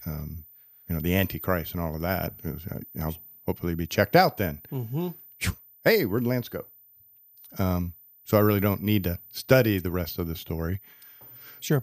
um, 0.06 0.44
you 0.88 0.94
know 0.94 1.00
the 1.00 1.14
antichrist 1.14 1.72
and 1.72 1.80
all 1.80 1.94
of 1.94 2.00
that. 2.02 2.34
I- 2.44 3.00
I'll 3.02 3.16
hopefully 3.48 3.74
be 3.74 3.86
checked 3.86 4.14
out 4.14 4.36
then. 4.36 4.60
mhm. 4.70 5.14
Hey, 5.82 6.04
where'd 6.04 6.26
Lance 6.26 6.50
go? 6.50 6.66
Um, 7.58 7.94
so 8.24 8.36
I 8.36 8.40
really 8.40 8.60
don't 8.60 8.82
need 8.82 9.04
to 9.04 9.18
study 9.30 9.78
the 9.78 9.90
rest 9.90 10.18
of 10.18 10.26
the 10.28 10.34
story 10.36 10.82
Sure. 11.60 11.82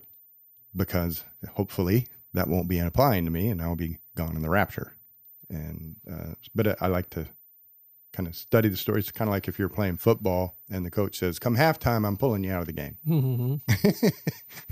because 0.75 1.23
hopefully 1.53 2.05
that 2.33 2.47
won't 2.47 2.67
be 2.67 2.77
applying 2.77 3.25
to 3.25 3.31
me 3.31 3.49
and 3.49 3.63
I'll 3.63 3.75
be 3.75 3.97
gone 4.15 4.35
in 4.35 4.43
the 4.43 4.49
rapture. 4.49 4.95
And 5.49 5.95
uh, 6.11 6.33
but 6.53 6.79
I 6.83 6.85
like 6.87 7.09
to 7.11 7.25
kind 8.13 8.27
of 8.27 8.35
study 8.35 8.69
the 8.69 8.77
story. 8.77 8.99
It's 8.99 9.11
kind 9.11 9.27
of 9.27 9.31
like 9.33 9.47
if 9.47 9.57
you're 9.57 9.69
playing 9.69 9.97
football 9.97 10.59
and 10.69 10.85
the 10.85 10.91
coach 10.91 11.17
says, 11.17 11.39
"Come 11.39 11.55
halftime, 11.57 12.05
I'm 12.05 12.17
pulling 12.17 12.43
you 12.43 12.51
out 12.51 12.61
of 12.61 12.67
the 12.67 12.73
game," 12.73 12.97
Mhm. 13.07 13.61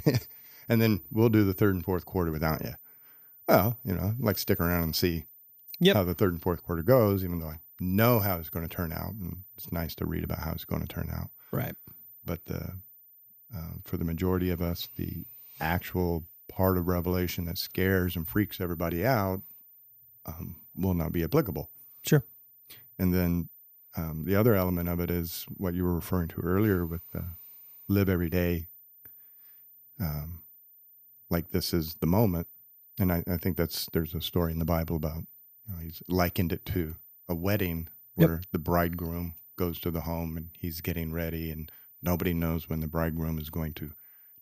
and 0.70 0.82
then 0.82 1.02
we'll 1.12 1.30
do 1.30 1.44
the 1.44 1.54
third 1.56 1.74
and 1.76 1.84
fourth 1.84 2.06
quarter 2.06 2.32
without 2.32 2.64
you. 2.64 2.74
Well, 3.48 3.78
you 3.84 3.94
know, 3.96 4.14
I'd 4.18 4.20
like 4.24 4.38
stick 4.38 4.60
around 4.60 4.84
and 4.84 4.96
see 4.96 5.26
Yep. 5.80 5.96
how 5.96 6.04
the 6.04 6.14
third 6.14 6.32
and 6.34 6.42
fourth 6.42 6.64
quarter 6.64 6.84
goes, 6.84 7.24
even 7.24 7.40
though 7.40 7.48
I 7.48 7.60
know 7.80 8.20
how 8.20 8.38
it's 8.38 8.50
going 8.50 8.68
to 8.68 8.74
turn 8.74 8.94
out. 8.94 9.14
And 9.14 9.44
it's 9.58 9.72
nice 9.72 9.96
to 9.96 10.06
read 10.06 10.24
about 10.24 10.40
how 10.40 10.52
it's 10.52 10.66
going 10.66 10.82
to 10.82 10.88
turn 10.88 11.10
out. 11.14 11.30
Right. 11.52 11.76
But 12.24 12.46
the, 12.46 12.78
uh, 13.56 13.74
for 13.84 13.98
the 13.98 14.06
majority 14.06 14.50
of 14.50 14.62
us, 14.62 14.88
the 14.96 15.26
actual 15.60 16.24
part 16.48 16.78
of 16.78 16.88
Revelation 16.88 17.46
that 17.46 17.58
scares 17.58 18.16
and 18.16 18.28
freaks 18.28 18.62
everybody 18.62 19.06
out 19.06 19.42
um, 20.26 20.58
will 20.76 20.94
not 20.94 21.12
be 21.12 21.24
applicable. 21.24 21.70
Sure. 22.06 22.24
And 22.98 23.14
then 23.14 23.50
um, 23.98 24.24
the 24.26 24.36
other 24.36 24.56
element 24.56 24.90
of 24.90 25.00
it 25.00 25.12
is 25.12 25.46
what 25.58 25.74
you 25.74 25.84
were 25.84 25.96
referring 25.96 26.30
to 26.30 26.42
earlier 26.42 26.86
with 26.86 27.02
uh, 27.16 27.22
live 27.88 28.10
every 28.10 28.30
day 28.30 28.68
um, 30.00 30.44
like 31.30 31.52
this 31.52 31.74
is 31.74 31.96
the 31.96 32.08
moment. 32.08 32.48
And 33.00 33.12
I, 33.12 33.24
I 33.28 33.38
think 33.38 33.58
that's 33.58 33.88
there's 33.94 34.14
a 34.14 34.22
story 34.22 34.52
in 34.52 34.60
the 34.60 34.66
Bible 34.66 34.96
about 34.96 35.24
you 35.68 35.74
know, 35.74 35.80
he's 35.82 36.02
likened 36.08 36.52
it 36.52 36.66
to 36.68 36.96
a 37.30 37.36
wedding 37.36 37.88
Yep. 38.16 38.30
where 38.30 38.42
the 38.52 38.60
bridegroom 38.60 39.34
goes 39.56 39.80
to 39.80 39.90
the 39.90 40.02
home 40.02 40.38
and 40.38 40.50
he's 40.58 40.82
getting 40.82 41.12
ready 41.12 41.50
and 41.50 41.72
nobody 42.02 42.32
knows 42.34 42.70
when 42.70 42.80
the 42.80 42.88
bridegroom 42.88 43.40
is 43.40 43.50
going 43.50 43.74
to 43.74 43.92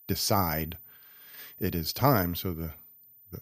decide 0.08 0.78
it 1.58 1.74
is 1.74 1.94
time. 1.94 2.36
So 2.36 2.54
the 2.54 2.72
the, 3.32 3.40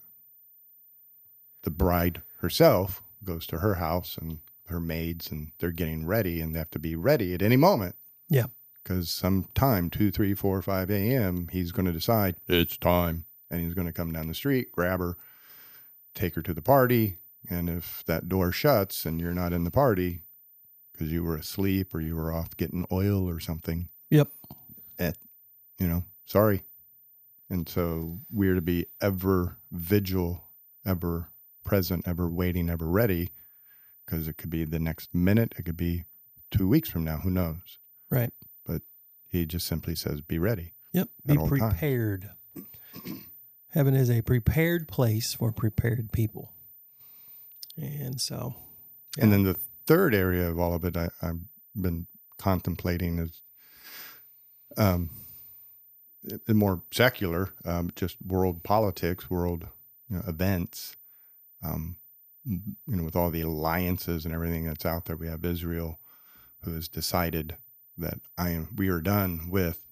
the 1.64 1.72
bride 1.72 2.22
herself 2.40 3.02
goes 3.24 3.48
to 3.48 3.58
her 3.60 3.76
house 3.76 4.18
and 4.22 4.40
her 4.68 4.80
maids 4.80 5.32
and 5.32 5.52
they're 5.60 5.72
getting 5.72 6.06
ready 6.06 6.42
and 6.42 6.54
they 6.54 6.60
have 6.60 6.70
to 6.72 6.80
be 6.80 6.96
ready 6.96 7.34
at 7.34 7.42
any 7.42 7.58
moment. 7.58 7.96
Yeah. 8.30 8.46
because 8.84 9.10
sometime 9.10 9.90
two, 9.90 10.12
three, 10.12 10.36
four, 10.36 10.62
five 10.62 10.92
a.m. 10.92 11.48
he's 11.52 11.72
going 11.72 11.88
to 11.88 11.92
decide 11.92 12.36
it's 12.48 12.78
time, 12.78 13.26
and 13.50 13.62
he's 13.62 13.74
going 13.74 13.88
to 13.88 13.94
come 13.94 14.12
down 14.14 14.28
the 14.28 14.36
street, 14.36 14.72
grab 14.72 15.00
her, 15.00 15.18
take 16.14 16.36
her 16.36 16.44
to 16.44 16.54
the 16.54 16.62
party, 16.62 17.18
and 17.50 17.70
if 17.70 18.04
that 18.06 18.28
door 18.28 18.52
shuts 18.52 19.06
and 19.06 19.20
you're 19.22 19.34
not 19.34 19.54
in 19.54 19.64
the 19.64 19.72
party 19.72 20.24
because 20.92 21.12
you 21.12 21.24
were 21.24 21.36
asleep 21.38 21.94
or 21.96 22.02
you 22.02 22.16
were 22.16 22.34
off 22.34 22.58
getting 22.58 22.86
oil 22.92 23.28
or 23.30 23.40
something, 23.40 23.90
Yep. 24.10 24.30
at 24.98 25.18
you 25.78 25.88
know, 25.88 26.04
sorry. 26.26 26.64
And 27.50 27.68
so 27.70 28.20
we're 28.32 28.56
to 28.56 28.62
be 28.62 28.86
ever 29.02 29.58
vigil, 29.72 30.44
ever 30.86 31.30
present, 31.64 32.08
ever 32.08 32.30
waiting, 32.30 32.70
ever 32.70 32.88
ready, 32.88 33.30
because 34.06 34.28
it 34.28 34.38
could 34.38 34.50
be 34.50 34.66
the 34.66 34.80
next 34.80 35.14
minute, 35.16 35.54
it 35.58 35.64
could 35.64 35.78
be 35.78 36.06
two 36.52 36.68
weeks 36.68 36.90
from 36.90 37.04
now, 37.04 37.18
who 37.20 37.30
knows? 37.30 37.78
Right. 38.10 38.34
But 38.66 38.82
he 39.28 39.46
just 39.46 39.66
simply 39.68 39.96
says, 39.96 40.22
"Be 40.22 40.38
ready." 40.40 40.74
Yep. 40.94 41.10
Be 41.26 41.38
prepared. 41.38 42.32
Heaven 43.72 43.94
is 43.94 44.10
a 44.10 44.22
prepared 44.24 44.88
place 44.88 45.34
for 45.34 45.52
prepared 45.52 46.12
people. 46.12 46.54
And 47.82 48.20
so, 48.20 48.56
And 49.20 49.32
then 49.32 49.44
the 49.44 49.58
third 49.86 50.14
area 50.14 50.50
of 50.50 50.60
all 50.60 50.74
of 50.74 50.84
it, 50.86 50.98
I, 50.98 51.10
I've 51.22 51.40
been 51.76 52.08
contemplating 52.38 53.20
is 53.20 53.42
um, 54.78 55.10
more 56.48 56.84
secular, 56.92 57.54
um, 57.66 57.92
just 57.96 58.18
world 58.26 58.64
politics, 58.64 59.30
world 59.30 59.68
you 60.10 60.18
know, 60.18 60.24
events. 60.28 60.96
Um, 61.64 61.98
you 62.46 62.62
know, 62.88 63.04
with 63.04 63.16
all 63.16 63.30
the 63.30 63.42
alliances 63.42 64.26
and 64.26 64.34
everything 64.34 64.66
that's 64.66 64.86
out 64.86 65.06
there, 65.06 65.18
we 65.18 65.28
have 65.28 65.46
Israel, 65.46 66.00
who 66.64 66.74
has 66.74 66.88
decided 66.88 67.58
that 67.98 68.20
I 68.38 68.52
am. 68.52 68.70
We 68.76 68.90
are 68.90 69.02
done 69.02 69.50
with 69.50 69.86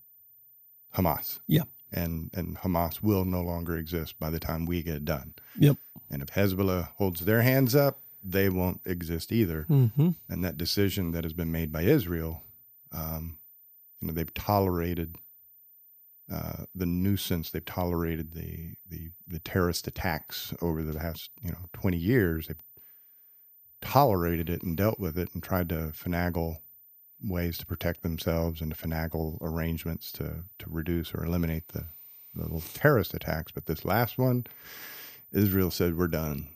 Hamas. 0.96 1.39
Yeah. 1.48 1.63
And 1.91 2.29
and 2.34 2.58
Hamas 2.58 3.01
will 3.01 3.25
no 3.25 3.41
longer 3.41 3.77
exist 3.77 4.20
by 4.20 4.29
the 4.29 4.39
time 4.39 4.65
we 4.65 4.84
get 4.84 5.06
done. 5.06 5.34
Yep. 5.58 5.77
And 6.10 6.22
if 6.22 6.29
Hezbollah 6.29 6.89
holds 6.98 7.22
their 7.22 7.41
hands 7.41 7.75
up, 7.75 8.00
they 8.24 8.50
won't 8.50 8.82
exist 8.86 9.32
either 9.32 9.63
hmm 9.63 10.10
and 10.29 10.44
that 10.44 10.58
decision 10.58 11.12
that 11.12 11.24
has 11.24 11.34
been 11.34 11.51
made 11.51 11.72
by 11.72 11.84
Israel, 11.84 12.44
um, 12.91 13.38
you 14.01 14.08
know, 14.08 14.13
they've 14.13 14.34
tolerated 14.34 15.15
uh, 16.32 16.65
the 16.75 16.86
nuisance, 16.86 17.50
they've 17.50 17.63
tolerated 17.63 18.34
the, 18.34 18.74
the 18.89 19.12
the 19.27 19.39
terrorist 19.39 19.88
attacks 19.88 20.53
over 20.62 20.84
the 20.84 21.00
past 21.00 21.29
you 21.41 21.51
know 21.51 21.70
twenty 21.72 21.98
years. 21.98 22.48
They've 22.48 22.58
tolerated 23.82 24.50
it 24.50 24.62
and 24.62 24.75
dealt 24.75 25.00
with 25.00 25.17
it 25.17 25.29
and 25.34 25.41
tried 25.41 25.70
to 25.70 25.94
finagle 25.96 26.58
ways 27.24 27.57
to 27.57 27.65
protect 27.65 28.03
themselves 28.03 28.62
and 28.62 28.74
to 28.75 28.88
finagle 28.88 29.38
arrangements 29.41 30.12
to 30.13 30.43
to 30.59 30.65
reduce 30.67 31.13
or 31.13 31.24
eliminate 31.25 31.67
the, 31.69 31.86
the 32.36 32.43
little 32.43 32.62
terrorist 32.74 33.13
attacks. 33.13 33.51
But 33.51 33.65
this 33.65 33.83
last 33.86 34.17
one, 34.17 34.45
Israel 35.31 35.71
said 35.71 35.97
we're 35.97 36.07
done. 36.07 36.47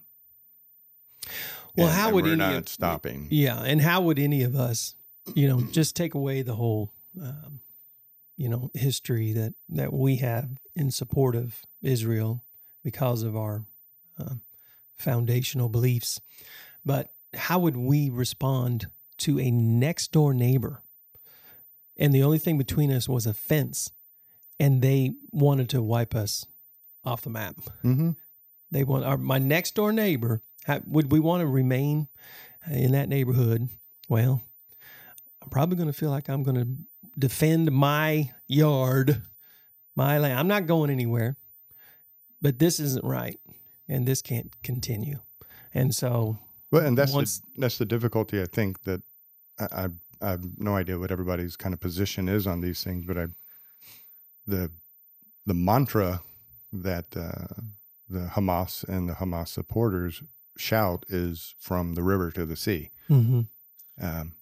Well, 1.75 1.87
And- 1.87 1.95
how 1.95 2.07
and 2.07 2.15
would 2.15 2.25
we're 2.25 2.31
any 2.31 2.37
not 2.39 2.53
of- 2.55 2.69
stopping? 2.69 3.27
yeah. 3.31 3.61
And 3.61 3.81
how 3.81 4.01
would 4.01 4.19
any 4.19 4.43
of 4.43 4.55
us, 4.55 4.95
you 5.35 5.47
know, 5.47 5.61
just 5.71 5.95
take 5.95 6.13
away 6.13 6.41
the 6.41 6.55
whole, 6.55 6.91
um, 7.21 7.61
you 8.37 8.49
know, 8.49 8.69
history 8.73 9.31
that, 9.33 9.53
that 9.69 9.93
we 9.93 10.17
have 10.17 10.49
in 10.75 10.91
support 10.91 11.35
of 11.35 11.61
Israel 11.81 12.43
because 12.83 13.23
of 13.23 13.35
our 13.37 13.63
um, 14.17 14.41
foundational 14.95 15.69
beliefs. 15.69 16.19
But 16.85 17.11
how 17.33 17.59
would 17.59 17.77
we 17.77 18.09
respond 18.09 18.87
to 19.21 19.39
a 19.39 19.49
next 19.51 20.11
door 20.11 20.33
neighbor? 20.33 20.83
And 21.97 22.13
the 22.13 22.23
only 22.23 22.37
thing 22.39 22.57
between 22.57 22.91
us 22.91 23.07
was 23.07 23.25
a 23.25 23.33
fence, 23.33 23.91
and 24.59 24.81
they 24.81 25.13
wanted 25.31 25.69
to 25.69 25.81
wipe 25.81 26.15
us 26.15 26.45
off 27.03 27.21
the 27.21 27.29
map. 27.29 27.55
Mm-hmm. 27.83 28.11
They 28.72 28.83
want 28.83 29.03
our, 29.05 29.17
my 29.17 29.37
next 29.37 29.75
door 29.75 29.91
neighbor. 29.91 30.41
Would 30.87 31.11
we 31.11 31.19
want 31.19 31.41
to 31.41 31.48
remain 31.48 32.07
in 32.69 32.91
that 32.93 33.09
neighborhood? 33.09 33.67
Well, 34.07 34.41
I'm 35.41 35.50
probably 35.50 35.75
going 35.75 35.87
to 35.87 35.93
feel 35.93 36.09
like 36.11 36.29
I'm 36.29 36.43
going 36.43 36.55
to 36.57 36.67
defend 37.19 37.72
my 37.72 38.31
yard, 38.48 39.22
my 39.96 40.17
land. 40.17 40.39
I'm 40.39 40.48
not 40.48 40.67
going 40.67 40.89
anywhere, 40.89 41.35
but 42.41 42.59
this 42.59 42.79
isn't 42.79 43.03
right, 43.03 43.39
and 43.87 44.07
this 44.07 44.22
can't 44.22 44.51
continue. 44.63 45.19
And 45.74 45.93
so, 45.93 46.37
Well, 46.72 46.85
and 46.85 46.98
that's 46.98 47.13
Once- 47.13 47.39
the, 47.39 47.61
that's 47.61 47.77
the 47.77 47.85
difficulty. 47.85 48.41
I 48.41 48.46
think 48.46 48.83
that 48.83 49.01
I, 49.59 49.66
I 49.83 49.87
I 50.24 50.29
have 50.31 50.44
no 50.59 50.75
idea 50.75 51.00
what 51.00 51.11
everybody's 51.11 51.55
kind 51.55 51.74
of 51.74 51.79
position 51.79 52.29
is 52.29 52.46
on 52.46 52.61
these 52.61 52.83
things, 52.83 53.05
but 53.05 53.18
I 53.18 53.27
the 54.46 54.72
the 55.46 55.53
mantra 55.55 56.22
that 56.72 57.05
uh, 57.18 57.61
the 58.07 58.27
Hamas 58.35 58.83
and 58.87 59.09
the 59.09 59.14
Hamas 59.14 59.48
supporters 59.50 60.22
shout 60.57 61.05
is 61.09 61.55
from 61.59 61.96
the 61.96 62.03
river 62.03 62.29
to 62.31 62.46
the 62.46 62.55
sea. 62.55 62.92
mhm, 63.09 63.48
Um, 64.00 64.35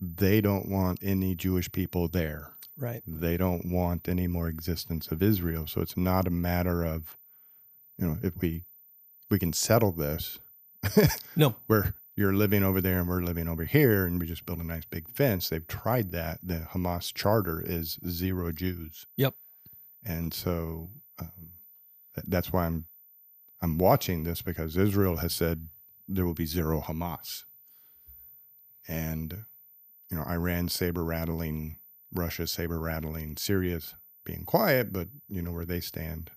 they 0.00 0.40
don't 0.42 0.68
want 0.68 0.98
any 1.02 1.34
Jewish 1.34 1.72
people 1.72 2.08
there. 2.08 2.52
right, 2.76 3.02
They 3.06 3.36
don't 3.38 3.70
want 3.72 4.06
any 4.08 4.26
more 4.26 4.48
existence 4.48 5.08
of 5.08 5.22
Israel. 5.22 5.66
So 5.66 5.80
it's 5.80 5.96
not 5.96 6.26
a 6.26 6.30
matter 6.30 6.84
of, 6.84 7.16
you 7.98 8.06
know, 8.06 8.18
if 8.22 8.36
we 8.40 8.64
we 9.30 9.38
can 9.38 9.52
settle 9.54 9.92
this 9.92 10.38
no, 11.36 11.54
where 11.66 11.94
you're 12.16 12.32
living 12.32 12.62
over 12.62 12.80
there 12.80 13.00
and 13.00 13.08
we're 13.08 13.22
living 13.22 13.48
over 13.48 13.64
here 13.64 14.06
and 14.06 14.20
we 14.20 14.26
just 14.26 14.46
build 14.46 14.60
a 14.60 14.64
nice 14.64 14.84
big 14.84 15.08
fence. 15.08 15.48
They've 15.48 15.66
tried 15.66 16.12
that. 16.12 16.38
The 16.42 16.68
Hamas 16.72 17.12
charter 17.12 17.62
is 17.64 17.98
zero 18.08 18.52
Jews. 18.52 19.06
Yep. 19.16 19.34
And 20.04 20.32
so 20.32 20.90
um, 21.18 21.50
that's 22.26 22.52
why 22.52 22.66
I'm 22.66 22.86
I'm 23.60 23.78
watching 23.78 24.24
this 24.24 24.42
because 24.42 24.76
Israel 24.76 25.16
has 25.16 25.32
said 25.32 25.68
there 26.06 26.26
will 26.26 26.34
be 26.34 26.46
zero 26.46 26.82
Hamas. 26.86 27.44
And 28.86 29.44
you 30.10 30.18
know, 30.18 30.24
Iran 30.24 30.68
saber 30.68 31.02
rattling, 31.02 31.78
Russia 32.12 32.46
saber 32.46 32.78
rattling, 32.78 33.36
Syria's 33.36 33.94
being 34.24 34.44
quiet, 34.44 34.92
but 34.92 35.08
you 35.28 35.42
know 35.42 35.52
where 35.52 35.64
they 35.64 35.80
stand. 35.80 36.30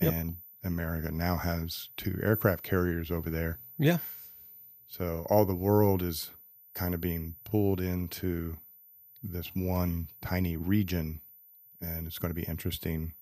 Yep. 0.00 0.12
And 0.12 0.36
America 0.64 1.10
now 1.10 1.36
has 1.36 1.88
two 1.96 2.18
aircraft 2.22 2.64
carriers 2.64 3.10
over 3.10 3.30
there. 3.30 3.60
yeah, 3.78 3.98
So 4.86 5.26
all 5.28 5.44
the 5.44 5.54
world 5.54 6.02
is 6.02 6.30
kind 6.74 6.94
of 6.94 7.00
being 7.00 7.36
pulled 7.44 7.80
into 7.80 8.58
this 9.22 9.48
one 9.54 10.08
tiny 10.20 10.56
region, 10.56 11.20
and 11.80 12.06
it's 12.06 12.18
going 12.18 12.30
to 12.34 12.40
be 12.40 12.46
interesting 12.46 13.14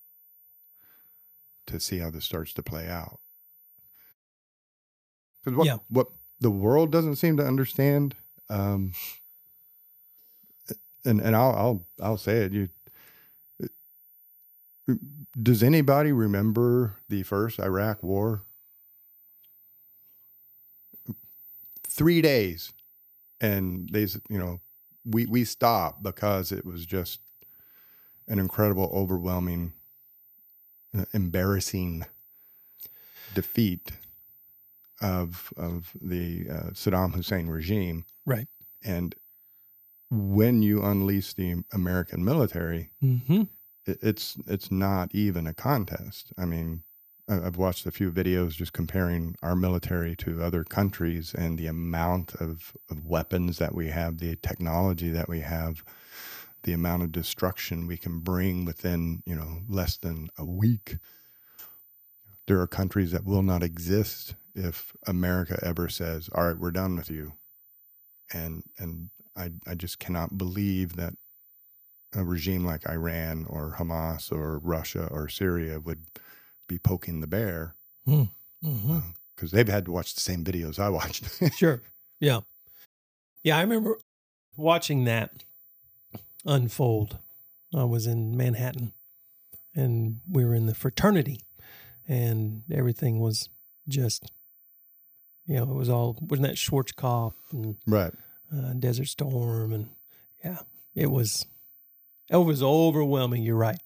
to 1.66 1.80
see 1.80 1.98
how 1.98 2.10
this 2.10 2.24
starts 2.24 2.52
to 2.54 2.62
play 2.62 2.88
out. 2.88 3.20
Because 5.44 5.56
what 5.56 5.66
Yeah. 5.66 5.78
what 5.88 6.08
the 6.40 6.50
world 6.50 6.90
doesn't 6.90 7.16
seem 7.16 7.36
to 7.36 7.46
understand, 7.46 8.16
um, 8.48 8.92
and 11.04 11.20
and 11.20 11.36
I'll 11.36 11.54
I'll 11.54 11.86
I'll 12.00 12.16
say 12.18 12.38
it. 12.38 12.52
You 12.52 12.68
does 15.40 15.62
anybody 15.62 16.12
remember 16.12 16.96
the 17.08 17.22
first 17.22 17.58
Iraq 17.58 18.02
War? 18.02 18.44
Three 21.94 22.20
days 22.20 22.72
and 23.40 23.88
they 23.90 24.02
you 24.28 24.38
know 24.38 24.60
we 25.04 25.26
we 25.26 25.44
stopped 25.44 26.02
because 26.02 26.50
it 26.50 26.64
was 26.64 26.84
just 26.86 27.20
an 28.26 28.38
incredible 28.38 28.90
overwhelming 28.92 29.72
uh, 30.98 31.04
embarrassing 31.12 32.04
defeat 33.34 33.92
of 35.00 35.52
of 35.56 35.92
the 36.00 36.46
uh, 36.50 36.70
Saddam 36.70 37.14
Hussein 37.14 37.48
regime 37.48 38.04
Right. 38.26 38.48
and 38.82 39.14
when 40.10 40.62
you 40.62 40.82
unleash 40.82 41.34
the 41.34 41.62
American 41.72 42.24
military 42.24 42.90
hmm 43.00 43.42
it, 43.86 43.98
it's 44.02 44.36
it's 44.46 44.70
not 44.70 45.14
even 45.14 45.46
a 45.46 45.52
contest. 45.52 46.32
I 46.38 46.46
mean, 46.46 46.84
I've 47.26 47.56
watched 47.56 47.86
a 47.86 47.90
few 47.90 48.12
videos 48.12 48.50
just 48.50 48.74
comparing 48.74 49.34
our 49.42 49.56
military 49.56 50.14
to 50.16 50.42
other 50.42 50.62
countries 50.62 51.34
and 51.34 51.58
the 51.58 51.66
amount 51.66 52.34
of, 52.34 52.76
of 52.90 53.06
weapons 53.06 53.58
that 53.58 53.74
we 53.74 53.88
have, 53.88 54.18
the 54.18 54.36
technology 54.36 55.08
that 55.10 55.28
we 55.28 55.40
have, 55.40 55.82
the 56.64 56.72
amount 56.74 57.02
of 57.02 57.12
destruction 57.12 57.86
we 57.86 57.96
can 57.96 58.20
bring 58.20 58.64
within 58.64 59.22
you 59.24 59.34
know 59.34 59.60
less 59.68 59.96
than 59.96 60.28
a 60.36 60.44
week. 60.44 60.96
There 62.46 62.60
are 62.60 62.66
countries 62.66 63.12
that 63.12 63.24
will 63.24 63.42
not 63.42 63.62
exist 63.62 64.34
if 64.54 64.92
America 65.06 65.58
ever 65.62 65.88
says, 65.88 66.28
"All 66.34 66.46
right, 66.46 66.58
we're 66.58 66.70
done 66.70 66.96
with 66.96 67.10
you," 67.10 67.34
and 68.32 68.64
and 68.78 69.10
I 69.36 69.52
I 69.66 69.74
just 69.74 69.98
cannot 69.98 70.36
believe 70.36 70.96
that 70.96 71.14
a 72.14 72.24
regime 72.24 72.64
like 72.64 72.88
Iran 72.88 73.46
or 73.48 73.76
Hamas 73.78 74.30
or 74.32 74.58
Russia 74.58 75.08
or 75.10 75.28
Syria 75.28 75.80
would 75.80 76.06
be 76.68 76.78
poking 76.78 77.20
the 77.20 77.26
bear 77.26 77.74
hmm 78.04 78.24
because 79.34 79.50
they've 79.50 79.68
had 79.68 79.84
to 79.84 79.92
watch 79.92 80.14
the 80.14 80.20
same 80.20 80.42
videos 80.44 80.78
I 80.78 80.88
watched. 80.88 81.24
Sure. 81.56 81.82
Yeah. 82.20 82.40
Yeah. 83.42 83.58
I 83.58 83.60
remember 83.62 83.98
watching 84.56 85.04
that 85.04 85.44
unfold. 86.46 87.18
I 87.74 87.84
was 87.84 88.06
in 88.06 88.36
Manhattan 88.36 88.92
and 89.74 90.20
we 90.30 90.44
were 90.44 90.54
in 90.54 90.66
the 90.66 90.74
fraternity 90.74 91.40
and 92.08 92.62
everything 92.70 93.18
was 93.18 93.48
just, 93.88 94.30
you 95.46 95.56
know, 95.56 95.64
it 95.64 95.74
was 95.74 95.88
all, 95.88 96.16
wasn't 96.20 96.46
that 96.48 96.56
Schwarzkopf 96.56 97.34
and 97.52 97.76
Right. 97.86 98.12
uh, 98.54 98.72
Desert 98.74 99.06
Storm, 99.08 99.72
and 99.72 99.88
yeah, 100.44 100.58
it 100.94 101.10
was 101.10 101.46
it 102.30 102.36
was 102.36 102.62
overwhelming. 102.62 103.42
You're 103.42 103.56
right, 103.56 103.80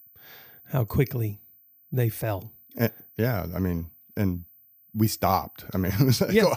how 0.65 0.85
quickly 0.85 1.41
they 1.91 2.07
fell. 2.09 2.53
Eh, 2.77 2.89
yeah. 3.17 3.45
I 3.55 3.59
mean, 3.59 3.89
and 4.15 4.45
we 4.93 5.07
stopped. 5.07 5.65
I 5.73 5.77
mean, 5.77 5.91
it 5.99 6.05
was 6.05 6.21
like, 6.21 6.31
Yeah. 6.31 6.45
oh, 6.47 6.55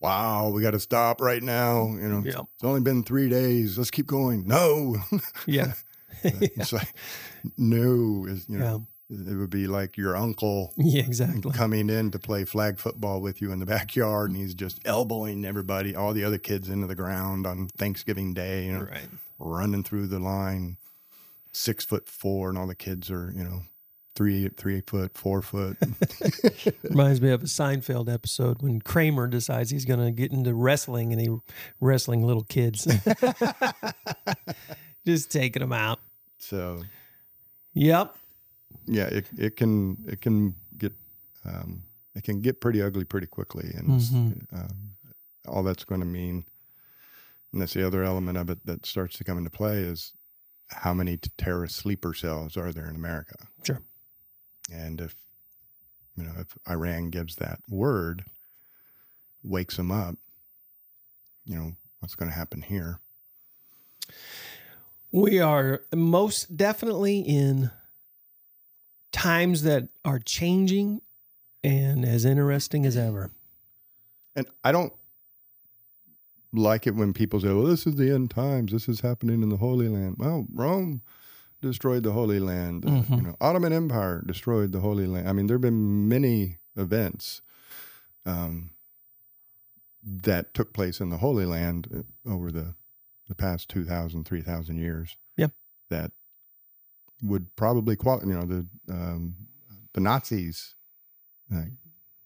wow, 0.00 0.48
we 0.50 0.62
got 0.62 0.72
to 0.72 0.80
stop 0.80 1.20
right 1.20 1.42
now. 1.42 1.86
You 1.86 2.08
know, 2.08 2.22
Yeah, 2.24 2.40
it's 2.54 2.64
only 2.64 2.80
been 2.80 3.02
three 3.04 3.28
days. 3.28 3.78
Let's 3.78 3.90
keep 3.90 4.06
going. 4.06 4.46
No. 4.46 4.96
yeah, 5.46 5.72
it's 6.24 6.72
like, 6.72 6.92
no. 7.56 8.26
Is, 8.28 8.48
you 8.48 8.58
know, 8.58 8.86
it 9.10 9.34
would 9.36 9.50
be 9.50 9.66
like 9.66 9.96
your 9.96 10.16
uncle 10.16 10.72
yeah, 10.78 11.02
exactly. 11.02 11.52
coming 11.52 11.90
in 11.90 12.10
to 12.12 12.18
play 12.18 12.44
flag 12.46 12.78
football 12.78 13.20
with 13.20 13.42
you 13.42 13.52
in 13.52 13.58
the 13.60 13.66
backyard 13.66 14.30
and 14.30 14.38
he's 14.38 14.54
just 14.54 14.80
elbowing 14.86 15.44
everybody, 15.44 15.94
all 15.94 16.12
the 16.14 16.24
other 16.24 16.38
kids 16.38 16.68
into 16.70 16.86
the 16.86 16.94
ground 16.94 17.46
on 17.46 17.68
Thanksgiving 17.76 18.32
Day, 18.32 18.66
you 18.66 18.72
know, 18.72 18.80
Right. 18.84 19.08
running 19.38 19.82
through 19.84 20.06
the 20.06 20.18
line, 20.18 20.78
six 21.52 21.84
foot 21.84 22.08
four, 22.08 22.48
and 22.48 22.56
all 22.56 22.66
the 22.66 22.74
kids 22.74 23.10
are, 23.10 23.30
you 23.36 23.44
know, 23.44 23.62
three, 24.14 24.48
three 24.56 24.82
foot, 24.86 25.16
four 25.16 25.42
foot. 25.42 25.76
Reminds 26.82 27.20
me 27.20 27.30
of 27.30 27.42
a 27.42 27.46
Seinfeld 27.46 28.12
episode 28.12 28.62
when 28.62 28.80
Kramer 28.80 29.26
decides 29.26 29.70
he's 29.70 29.84
going 29.84 30.04
to 30.04 30.10
get 30.10 30.32
into 30.32 30.54
wrestling 30.54 31.12
and 31.12 31.20
he 31.20 31.28
wrestling 31.80 32.24
little 32.26 32.44
kids, 32.44 32.84
just 35.06 35.30
taking 35.32 35.60
them 35.60 35.72
out. 35.72 36.00
so 36.38 36.82
Yep. 37.74 38.14
yeah, 38.86 39.04
it, 39.06 39.26
it 39.38 39.56
can, 39.56 39.96
it 40.06 40.20
can 40.20 40.54
get, 40.76 40.92
um, 41.46 41.82
it 42.14 42.22
can 42.24 42.40
get 42.42 42.60
pretty 42.60 42.82
ugly 42.82 43.04
pretty 43.04 43.26
quickly. 43.26 43.70
And 43.74 43.88
Mhm. 43.88 44.46
um, 44.52 44.90
all 45.48 45.62
that's 45.62 45.84
going 45.84 46.00
to 46.02 46.06
mean, 46.06 46.44
and 47.52 47.60
that's 47.62 47.72
the 47.74 47.86
other 47.86 48.02
element 48.04 48.36
of 48.36 48.50
it 48.50 48.64
that 48.66 48.84
starts 48.86 49.16
to 49.18 49.24
come 49.24 49.38
into 49.38 49.50
play 49.50 49.78
is 49.78 50.12
how 50.68 50.92
many 50.94 51.18
terrorist 51.38 51.76
sleeper 51.76 52.12
cells 52.14 52.56
are 52.56 52.72
there 52.72 52.88
in 52.88 52.96
America? 52.96 53.34
Sure. 53.64 53.80
And 54.70 55.00
if, 55.00 55.14
you 56.16 56.24
know, 56.24 56.32
if 56.38 56.56
Iran 56.68 57.10
gives 57.10 57.36
that 57.36 57.60
word, 57.68 58.24
wakes 59.42 59.76
them 59.76 59.90
up, 59.90 60.16
you 61.44 61.56
know, 61.56 61.72
what's 62.00 62.14
going 62.14 62.30
to 62.30 62.36
happen 62.36 62.62
here? 62.62 62.98
We 65.10 65.40
are 65.40 65.82
most 65.94 66.56
definitely 66.56 67.20
in 67.20 67.70
times 69.10 69.62
that 69.62 69.88
are 70.04 70.18
changing 70.18 71.02
and 71.62 72.04
as 72.04 72.24
interesting 72.24 72.86
as 72.86 72.96
ever. 72.96 73.30
And 74.34 74.46
I 74.64 74.72
don't 74.72 74.92
like 76.52 76.86
it 76.86 76.94
when 76.94 77.12
people 77.12 77.40
say, 77.40 77.48
well, 77.48 77.64
this 77.64 77.86
is 77.86 77.96
the 77.96 78.10
end 78.10 78.30
times. 78.30 78.72
This 78.72 78.88
is 78.88 79.00
happening 79.00 79.42
in 79.42 79.48
the 79.48 79.56
Holy 79.56 79.88
Land. 79.88 80.16
Well, 80.18 80.46
Rome 80.52 81.02
destroyed 81.62 82.02
the 82.02 82.12
Holy 82.12 82.38
Land. 82.40 82.84
Uh, 82.84 82.90
You 82.90 83.02
Mhm. 83.04 83.22
know, 83.24 83.36
Ottoman 83.40 83.72
Empire 83.72 84.22
destroyed 84.26 84.72
the 84.72 84.80
Holy 84.80 85.06
Land. 85.06 85.28
I 85.28 85.32
mean, 85.32 85.46
there 85.46 85.54
have 85.56 85.62
been 85.62 86.06
many 86.08 86.58
events 86.76 87.40
um, 88.26 88.70
that 90.02 90.52
took 90.54 90.72
place 90.72 91.00
in 91.00 91.08
the 91.10 91.18
Holy 91.18 91.44
Land 91.46 91.88
uh, 92.26 92.30
over 92.30 92.50
the, 92.52 92.74
the 93.28 93.34
past 93.34 93.68
2,000, 93.68 94.24
3,000 94.24 94.76
years. 94.76 95.16
Yep. 95.36 95.52
That 95.90 96.12
would 97.22 97.54
probably 97.56 97.96
qualify, 97.96 98.26
you 98.26 98.34
know, 98.34 98.44
the, 98.46 98.66
um, 98.92 99.36
the 99.94 100.00
Nazis. 100.00 100.74
Uh, 101.52 101.64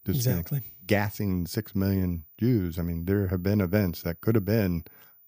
just, 0.05 0.25
you 0.25 0.31
know, 0.33 0.39
Exactly. 0.39 0.61
gassing 0.85 1.45
six 1.47 1.75
million 1.75 2.23
Jews. 2.39 2.79
I 2.79 2.81
mean, 2.81 3.05
there 3.05 3.27
have 3.27 3.43
been 3.43 3.61
events 3.61 4.01
that 4.03 4.21
could 4.21 4.35
have 4.35 4.45
been 4.45 4.85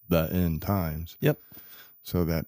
the 0.08 0.30
end 0.32 0.62
times. 0.62 1.17
Yep. 1.19 1.39
So 2.02 2.24
that 2.26 2.45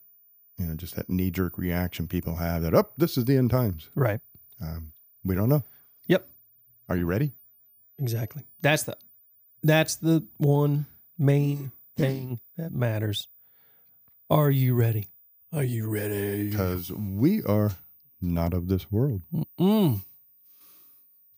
you 0.62 0.68
know, 0.68 0.76
just 0.76 0.96
that 0.96 1.10
knee 1.10 1.32
jerk 1.32 1.58
reaction 1.58 2.08
people 2.08 2.36
have 2.36 2.62
that, 2.62 2.74
oh, 2.74 2.90
this 2.98 3.18
is 3.18 3.26
the 3.26 3.38
end 3.38 3.50
times. 3.50 3.90
Right. 3.96 4.20
Um, 4.62 4.94
we 5.24 5.36
don't 5.36 5.50
know. 5.50 5.64
Yep. 6.08 6.28
Are 6.90 6.96
you 6.96 7.06
ready? 7.06 7.34
Exactly. 8.00 8.44
That's 8.62 8.84
the 8.84 8.98
that's 9.64 9.96
the 9.96 10.26
one 10.38 10.88
main 11.18 11.72
thing 11.98 12.40
that 12.58 12.72
matters. 12.72 13.28
Are 14.30 14.50
you 14.50 14.74
ready? 14.76 15.08
Are 15.54 15.64
you 15.64 15.90
ready? 15.90 16.50
Because 16.50 16.92
we 16.92 17.44
are 17.44 17.72
not 18.22 18.54
of 18.54 18.68
this 18.68 18.92
world. 18.92 19.22
Mm. 19.60 20.02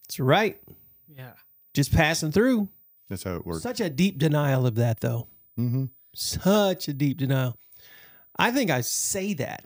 That's 0.03 0.19
right. 0.19 0.61
Yeah. 1.07 1.33
Just 1.73 1.93
passing 1.93 2.31
through. 2.31 2.69
That's 3.09 3.23
how 3.23 3.35
it 3.35 3.45
works. 3.45 3.63
Such 3.63 3.81
a 3.81 3.89
deep 3.89 4.19
denial 4.19 4.65
of 4.67 4.75
that, 4.75 5.01
though. 5.01 5.27
Mm-hmm. 5.59 5.85
Such 6.13 6.87
a 6.87 6.93
deep 6.93 7.17
denial. 7.17 7.57
I 8.37 8.51
think 8.51 8.71
I 8.71 8.81
say 8.81 9.33
that 9.35 9.65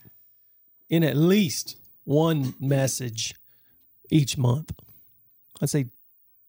in 0.90 1.04
at 1.04 1.18
least 1.18 1.78
one 2.04 2.54
message 2.60 3.36
each 4.10 4.38
month. 4.38 4.74
I'd 5.62 5.70
say 5.70 5.88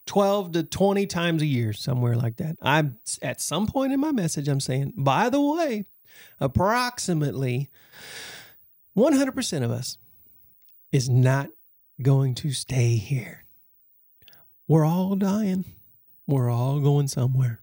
12 0.06 0.52
to 0.52 0.62
20 0.62 1.06
times 1.06 1.42
a 1.42 1.46
year, 1.46 1.72
somewhere 1.72 2.16
like 2.16 2.36
that. 2.36 2.56
I'm 2.62 2.98
at 3.22 3.40
some 3.40 3.66
point 3.66 3.92
in 3.92 4.00
my 4.00 4.12
message, 4.12 4.48
I'm 4.48 4.60
saying, 4.60 4.94
by 4.96 5.28
the 5.28 5.40
way, 5.40 5.84
approximately 6.40 7.68
100% 8.96 9.62
of 9.64 9.70
us 9.70 9.98
is 10.92 11.08
not 11.08 11.50
going 12.00 12.34
to 12.36 12.52
stay 12.52 12.96
here. 12.96 13.44
We're 14.66 14.84
all 14.84 15.16
dying. 15.16 15.64
We're 16.26 16.50
all 16.50 16.80
going 16.80 17.08
somewhere. 17.08 17.60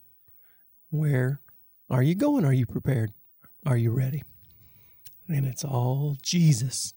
Where 0.89 1.39
are 1.89 2.03
you 2.03 2.15
going? 2.15 2.45
Are 2.45 2.53
you 2.53 2.65
prepared? 2.65 3.13
Are 3.65 3.77
you 3.77 3.91
ready? 3.91 4.23
And 5.27 5.45
it's 5.45 5.63
all 5.63 6.17
Jesus. 6.21 6.93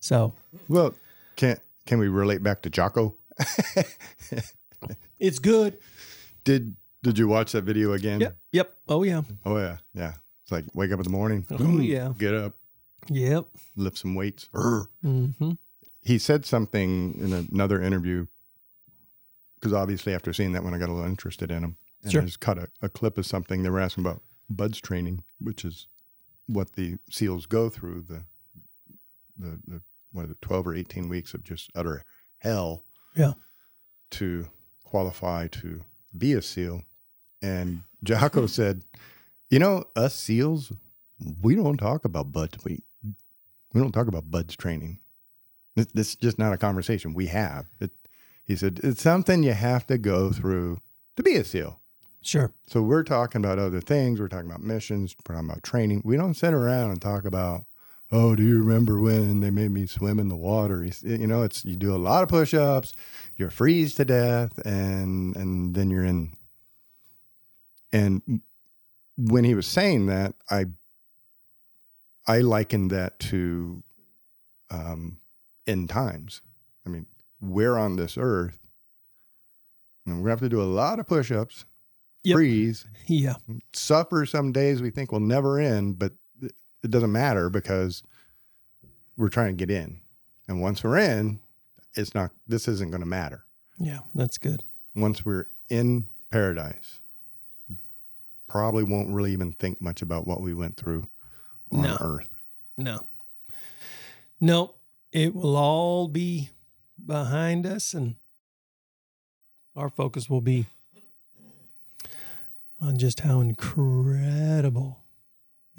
So 0.00 0.32
Well, 0.68 0.94
can 1.36 1.58
can 1.86 1.98
we 1.98 2.08
relate 2.08 2.42
back 2.42 2.62
to 2.62 2.70
Jocko? 2.70 3.14
it's 5.18 5.38
good. 5.38 5.78
did 6.44 6.76
Did 7.02 7.18
you 7.18 7.28
watch 7.28 7.52
that 7.52 7.64
video 7.64 7.92
again? 7.92 8.20
Yep. 8.20 8.36
Yep. 8.52 8.74
Oh, 8.88 9.02
yeah. 9.02 9.22
Oh 9.44 9.56
yeah, 9.58 9.78
yeah. 9.94 10.12
It's 10.42 10.52
like 10.52 10.64
wake 10.74 10.92
up 10.92 10.98
in 11.00 11.04
the 11.04 11.10
morning. 11.10 11.46
Oh, 11.50 11.78
yeah. 11.80 12.12
Get 12.16 12.34
up, 12.34 12.54
Yep. 13.08 13.46
lift 13.76 13.98
some 13.98 14.14
weights. 14.14 14.48
Urgh. 14.54 14.86
hmm 15.02 15.52
he 16.02 16.18
said 16.18 16.46
something 16.46 17.14
in 17.20 17.32
another 17.52 17.80
interview 17.82 18.26
because 19.56 19.74
obviously 19.74 20.14
after 20.14 20.32
seeing 20.32 20.52
that 20.52 20.64
one, 20.64 20.72
I 20.72 20.78
got 20.78 20.88
a 20.88 20.92
little 20.94 21.06
interested 21.08 21.50
in 21.50 21.62
him. 21.62 21.76
And 22.02 22.12
Sure. 22.12 22.22
I 22.22 22.24
just 22.24 22.40
cut 22.40 22.56
a, 22.58 22.68
a 22.80 22.88
clip 22.88 23.18
of 23.18 23.26
something. 23.26 23.62
They 23.62 23.68
were 23.68 23.80
asking 23.80 24.06
about 24.06 24.22
BUD/S 24.48 24.78
training, 24.78 25.22
which 25.38 25.62
is 25.62 25.88
what 26.52 26.72
the 26.72 26.96
SEALs 27.10 27.46
go 27.46 27.68
through 27.68 28.04
the 28.08 28.22
the 29.38 29.60
the 29.66 29.80
what 30.12 30.24
is 30.26 30.32
it, 30.32 30.42
twelve 30.42 30.66
or 30.66 30.74
eighteen 30.74 31.08
weeks 31.08 31.34
of 31.34 31.44
just 31.44 31.70
utter 31.74 32.04
hell. 32.38 32.84
Yeah. 33.14 33.34
To 34.12 34.48
qualify 34.84 35.46
to 35.48 35.82
be 36.16 36.32
a 36.32 36.42
SEAL, 36.42 36.82
and 37.40 37.82
Jocko 38.02 38.42
hmm. 38.42 38.46
said, 38.46 38.82
"You 39.50 39.60
know, 39.60 39.84
us 39.94 40.14
SEALs, 40.16 40.72
we 41.40 41.54
don't 41.54 41.76
talk 41.76 42.04
about 42.04 42.32
BUD/S. 42.32 42.64
We 42.64 42.82
we 43.72 43.80
don't 43.80 43.92
talk 43.92 44.08
about 44.08 44.30
BUD/S 44.30 44.56
training. 44.56 44.98
This, 45.76 45.86
this 45.94 46.08
is 46.10 46.16
just 46.16 46.38
not 46.38 46.52
a 46.52 46.58
conversation 46.58 47.14
we 47.14 47.26
have. 47.26 47.66
It, 47.80 47.92
he 48.44 48.56
said 48.56 48.80
it's 48.82 49.02
something 49.02 49.44
you 49.44 49.52
have 49.52 49.86
to 49.86 49.96
go 49.96 50.32
through 50.32 50.80
to 51.16 51.22
be 51.22 51.36
a 51.36 51.44
SEAL. 51.44 51.79
Sure. 52.22 52.52
So 52.66 52.82
we're 52.82 53.02
talking 53.02 53.42
about 53.42 53.58
other 53.58 53.80
things. 53.80 54.20
We're 54.20 54.28
talking 54.28 54.50
about 54.50 54.62
missions. 54.62 55.16
We're 55.26 55.34
talking 55.34 55.48
about 55.48 55.62
training. 55.62 56.02
We 56.04 56.16
don't 56.16 56.34
sit 56.34 56.52
around 56.52 56.90
and 56.90 57.00
talk 57.00 57.24
about, 57.24 57.64
oh, 58.12 58.34
do 58.34 58.42
you 58.42 58.58
remember 58.58 59.00
when 59.00 59.40
they 59.40 59.50
made 59.50 59.70
me 59.70 59.86
swim 59.86 60.18
in 60.18 60.28
the 60.28 60.36
water? 60.36 60.84
You 61.02 61.26
know, 61.26 61.42
it's 61.42 61.64
you 61.64 61.76
do 61.76 61.94
a 61.94 61.98
lot 61.98 62.22
of 62.22 62.28
push-ups, 62.28 62.92
you're 63.36 63.50
freeze 63.50 63.94
to 63.94 64.04
death, 64.04 64.58
and 64.66 65.34
and 65.36 65.74
then 65.74 65.90
you're 65.90 66.04
in. 66.04 66.34
And 67.92 68.42
when 69.16 69.44
he 69.44 69.54
was 69.54 69.66
saying 69.66 70.06
that, 70.06 70.34
I 70.50 70.66
I 72.26 72.40
likened 72.40 72.90
that 72.90 73.18
to 73.20 73.82
um, 74.70 75.18
end 75.66 75.88
times. 75.88 76.42
I 76.86 76.90
mean, 76.90 77.06
we're 77.40 77.76
on 77.76 77.96
this 77.96 78.16
earth, 78.18 78.58
and 80.04 80.16
we're 80.16 80.22
gonna 80.22 80.30
have 80.32 80.40
to 80.40 80.48
do 80.48 80.62
a 80.62 80.64
lot 80.64 80.98
of 80.98 81.06
push-ups, 81.06 81.64
Yep. 82.22 82.34
freeze, 82.34 82.86
Yeah. 83.06 83.36
suffer 83.72 84.26
some 84.26 84.52
days 84.52 84.82
we 84.82 84.90
think 84.90 85.10
will 85.10 85.20
never 85.20 85.58
end, 85.58 85.98
but 85.98 86.12
it 86.42 86.52
it 86.82 86.90
doesn't 86.90 87.12
matter 87.12 87.48
because 87.50 88.02
we're 89.16 89.28
trying 89.30 89.56
to 89.56 89.66
get 89.66 89.70
in. 89.74 90.00
And 90.48 90.60
once 90.60 90.82
we're 90.84 90.98
in, 90.98 91.40
it's 91.94 92.14
not, 92.14 92.30
this 92.46 92.68
isn't 92.68 92.90
going 92.90 93.00
to 93.02 93.06
matter. 93.06 93.44
Yeah. 93.78 94.00
That's 94.14 94.38
good. 94.38 94.62
Once 94.94 95.24
we're 95.24 95.46
in 95.68 96.06
paradise, 96.30 97.00
probably 98.48 98.82
won't 98.84 99.10
really 99.14 99.32
even 99.32 99.52
think 99.52 99.80
much 99.80 100.02
about 100.02 100.26
what 100.26 100.40
we 100.40 100.52
went 100.54 100.76
through 100.76 101.06
on 101.72 101.82
No. 101.82 101.96
earth. 102.00 102.28
No. 102.76 103.06
No, 104.40 104.74
it 105.12 105.34
will 105.34 105.56
all 105.56 106.08
be 106.08 106.50
behind 107.04 107.66
us 107.66 107.94
and 107.94 108.16
our 109.76 109.88
focus 109.90 110.28
will 110.28 110.40
be 110.40 110.66
on 112.80 112.96
just 112.96 113.20
how 113.20 113.40
incredible. 113.40 115.02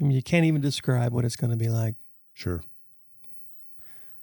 I 0.00 0.04
mean, 0.04 0.12
you 0.12 0.22
can't 0.22 0.44
even 0.44 0.60
describe 0.60 1.12
what 1.12 1.24
it's 1.24 1.36
going 1.36 1.50
to 1.50 1.56
be 1.56 1.68
like. 1.68 1.96
Sure. 2.32 2.62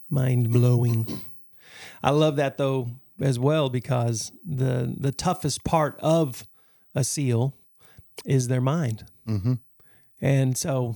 Mind 0.10 0.52
blowing. 0.52 1.22
I 2.04 2.12
love 2.12 2.38
that 2.38 2.58
though 2.58 2.92
as 3.22 3.38
well 3.38 3.70
because 3.70 4.32
the 4.46 4.94
the 4.98 5.12
toughest 5.12 5.64
part 5.64 5.98
of 6.00 6.48
a 6.96 7.04
seal 7.04 7.54
is 8.26 8.48
their 8.48 8.62
mind. 8.62 9.06
Mm-hmm. 9.28 9.54
And 10.22 10.58
so 10.58 10.96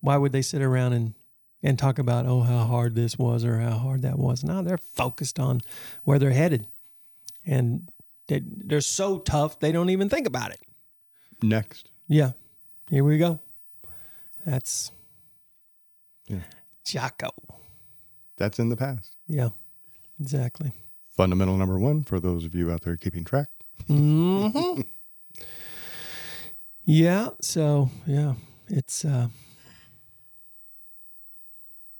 why 0.00 0.16
would 0.16 0.32
they 0.32 0.42
sit 0.42 0.62
around 0.62 0.92
and 0.92 1.14
and 1.62 1.78
talk 1.78 1.98
about 1.98 2.26
oh 2.26 2.42
how 2.42 2.64
hard 2.64 2.94
this 2.94 3.18
was 3.18 3.44
or 3.44 3.58
how 3.58 3.78
hard 3.78 4.02
that 4.02 4.18
was? 4.18 4.44
No, 4.44 4.62
they're 4.62 4.78
focused 4.78 5.40
on 5.40 5.60
where 6.04 6.18
they're 6.18 6.30
headed. 6.30 6.66
And 7.46 7.90
they, 8.28 8.42
they're 8.44 8.80
so 8.80 9.18
tough 9.18 9.58
they 9.60 9.72
don't 9.72 9.90
even 9.90 10.08
think 10.08 10.26
about 10.26 10.52
it. 10.52 10.60
Next. 11.42 11.90
Yeah. 12.08 12.32
Here 12.88 13.04
we 13.04 13.18
go. 13.18 13.40
That's 14.46 14.90
Yeah. 16.28 16.42
Jocko. 16.84 17.30
That's 18.36 18.58
in 18.58 18.68
the 18.68 18.76
past. 18.76 19.16
Yeah. 19.26 19.50
Exactly. 20.20 20.72
Fundamental 21.16 21.56
number 21.56 21.78
one 21.78 22.02
for 22.02 22.20
those 22.20 22.44
of 22.44 22.54
you 22.54 22.70
out 22.70 22.82
there 22.82 22.96
keeping 22.96 23.24
track. 23.24 23.48
hmm 23.86 24.80
yeah. 26.84 27.30
So 27.40 27.90
yeah, 28.06 28.34
it's 28.68 29.04
uh, 29.04 29.28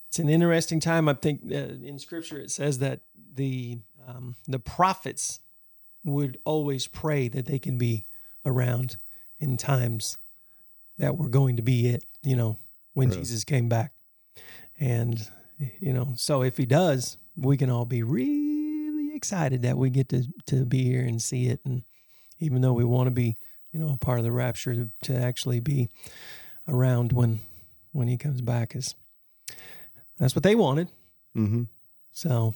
it's 0.09 0.19
an 0.19 0.29
interesting 0.29 0.81
time. 0.81 1.09
I 1.09 1.15
think 1.15 1.43
uh, 1.51 1.55
in 1.83 1.99
Scripture 1.99 2.39
it 2.39 2.51
says 2.51 2.79
that 2.79 3.01
the 3.35 3.79
um, 4.07 4.37
the 4.47 4.59
prophets 4.59 5.41
would 6.05 6.39
always 6.45 6.87
pray 6.87 7.29
that 7.29 7.47
they 7.47 7.59
can 7.59 7.79
be 7.79 8.05
around 8.45 8.97
in 9.45 9.57
times 9.57 10.19
that 10.99 11.17
were 11.17 11.29
going 11.29 11.57
to 11.57 11.63
be 11.63 11.89
it. 11.89 12.05
You 12.23 12.37
know, 12.37 12.59
when 12.95 13.09
Really? 13.09 13.21
Jesus 13.21 13.45
came 13.45 13.69
back, 13.69 13.93
and 14.79 15.29
you 15.79 15.93
know, 15.93 16.15
so 16.17 16.43
if 16.43 16.57
he 16.57 16.67
does, 16.67 17.19
we 17.37 17.57
can 17.57 17.71
all 17.71 17.85
be 17.85 18.03
really 18.03 19.15
excited 19.15 19.63
that 19.63 19.77
we 19.77 19.91
get 19.91 20.09
to 20.09 20.25
to 20.47 20.65
be 20.65 20.85
here 20.85 21.03
and 21.03 21.23
see 21.23 21.47
it 21.47 21.61
and 21.65 21.85
even 22.41 22.61
though 22.61 22.73
we 22.73 22.85
want 22.85 23.07
to 23.07 23.11
be, 23.13 23.37
you 23.73 23.79
know, 23.79 23.93
a 23.93 23.97
part 23.97 24.19
of 24.19 24.25
the 24.25 24.33
rapture 24.33 24.75
to, 24.75 24.91
to 25.03 25.17
actually 25.17 25.61
be 25.61 25.89
around 26.69 27.13
when 27.13 27.41
when 27.93 28.09
he 28.09 28.17
comes 28.17 28.41
back 28.41 28.75
is 28.75 28.95
that's 30.19 30.35
what 30.35 30.43
they 30.43 30.55
wanted. 30.55 30.89
Mm-hmm. 31.37 31.63
So 32.13 32.55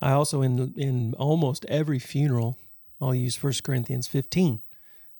I 0.00 0.12
also 0.12 0.42
in 0.42 0.74
in 0.76 1.14
almost 1.14 1.64
every 1.66 1.98
funeral 1.98 2.56
I'll 3.00 3.14
use 3.14 3.42
1 3.42 3.54
Corinthians 3.62 4.06
15 4.06 4.60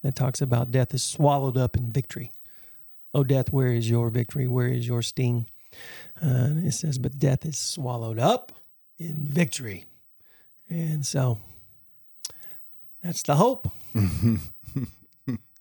that 0.03 0.15
talks 0.15 0.41
about 0.41 0.71
death 0.71 0.95
is 0.95 1.03
swallowed 1.03 1.57
up 1.57 1.77
in 1.77 1.91
victory. 1.91 2.33
Oh 3.13 3.25
death, 3.25 3.53
where 3.53 3.73
is 3.73 3.89
your 3.89 4.11
victory? 4.11 4.49
Where 4.49 4.69
is 4.69 4.87
your 4.87 5.03
sting? 5.03 5.47
Uh, 6.23 6.55
it 6.57 6.73
says, 6.73 6.99
but 6.99 7.19
death 7.19 7.45
is 7.45 7.59
swallowed 7.59 8.19
up 8.19 8.53
in 8.99 9.27
victory. 9.27 9.87
And 10.69 11.05
so 11.05 11.39
that's 13.03 13.23
the 13.23 13.37
hope. 13.37 13.71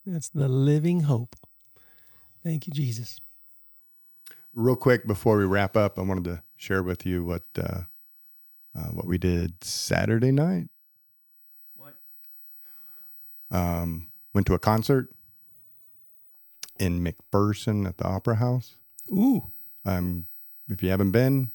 That's 0.05 0.29
the 0.29 0.49
living 0.49 1.01
hope. 1.01 1.35
Thank 2.43 2.67
you, 2.67 2.73
Jesus. 2.73 3.19
Real 4.53 4.75
quick 4.75 5.07
before 5.07 5.37
we 5.37 5.45
wrap 5.45 5.77
up, 5.77 5.97
I 5.97 6.01
wanted 6.01 6.25
to 6.25 6.43
share 6.57 6.83
with 6.83 7.05
you 7.05 7.23
what 7.23 7.43
uh, 7.57 7.83
uh, 8.75 8.89
what 8.91 9.07
we 9.07 9.17
did 9.17 9.63
Saturday 9.63 10.31
night. 10.31 10.67
Um, 13.53 14.07
went 14.33 14.45
to 14.47 14.53
a 14.55 14.59
concert 14.59 15.09
in 16.79 17.03
McPherson 17.03 17.87
at 17.87 17.97
the 17.97 18.05
Opera 18.05 18.35
House. 18.35 18.75
Ooh. 19.11 19.47
Um, 19.85 20.25
if 20.69 20.81
you 20.81 20.89
haven't 20.89 21.11
been, 21.11 21.51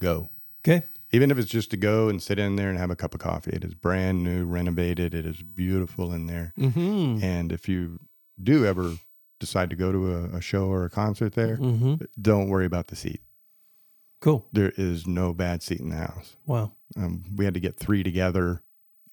go. 0.00 0.30
Okay. 0.62 0.86
Even 1.10 1.30
if 1.30 1.38
it's 1.38 1.50
just 1.50 1.70
to 1.72 1.76
go 1.76 2.08
and 2.08 2.22
sit 2.22 2.38
in 2.38 2.56
there 2.56 2.68
and 2.68 2.78
have 2.78 2.90
a 2.90 2.96
cup 2.96 3.14
of 3.14 3.20
coffee. 3.20 3.50
It 3.52 3.64
is 3.64 3.74
brand 3.74 4.22
new, 4.22 4.44
renovated. 4.44 5.14
It 5.14 5.26
is 5.26 5.42
beautiful 5.42 6.12
in 6.12 6.26
there. 6.26 6.52
Mm-hmm. 6.58 7.22
And 7.24 7.50
if 7.50 7.68
you 7.68 7.98
do 8.42 8.64
ever 8.66 8.94
decide 9.40 9.70
to 9.70 9.76
go 9.76 9.90
to 9.90 10.14
a, 10.14 10.24
a 10.36 10.40
show 10.40 10.66
or 10.66 10.84
a 10.84 10.90
concert 10.90 11.34
there, 11.34 11.56
Mm-hmm. 11.56 11.94
don't 12.20 12.48
worry 12.48 12.66
about 12.66 12.88
the 12.88 12.96
seat. 12.96 13.22
Cool. 14.20 14.46
There 14.52 14.72
is 14.76 15.06
no 15.06 15.32
bad 15.32 15.62
seat 15.62 15.80
in 15.80 15.88
the 15.90 15.96
house. 15.96 16.36
Wow. 16.44 16.72
Um, 16.96 17.24
we 17.34 17.44
had 17.44 17.54
to 17.54 17.60
get 17.60 17.76
three 17.76 18.02
together, 18.02 18.62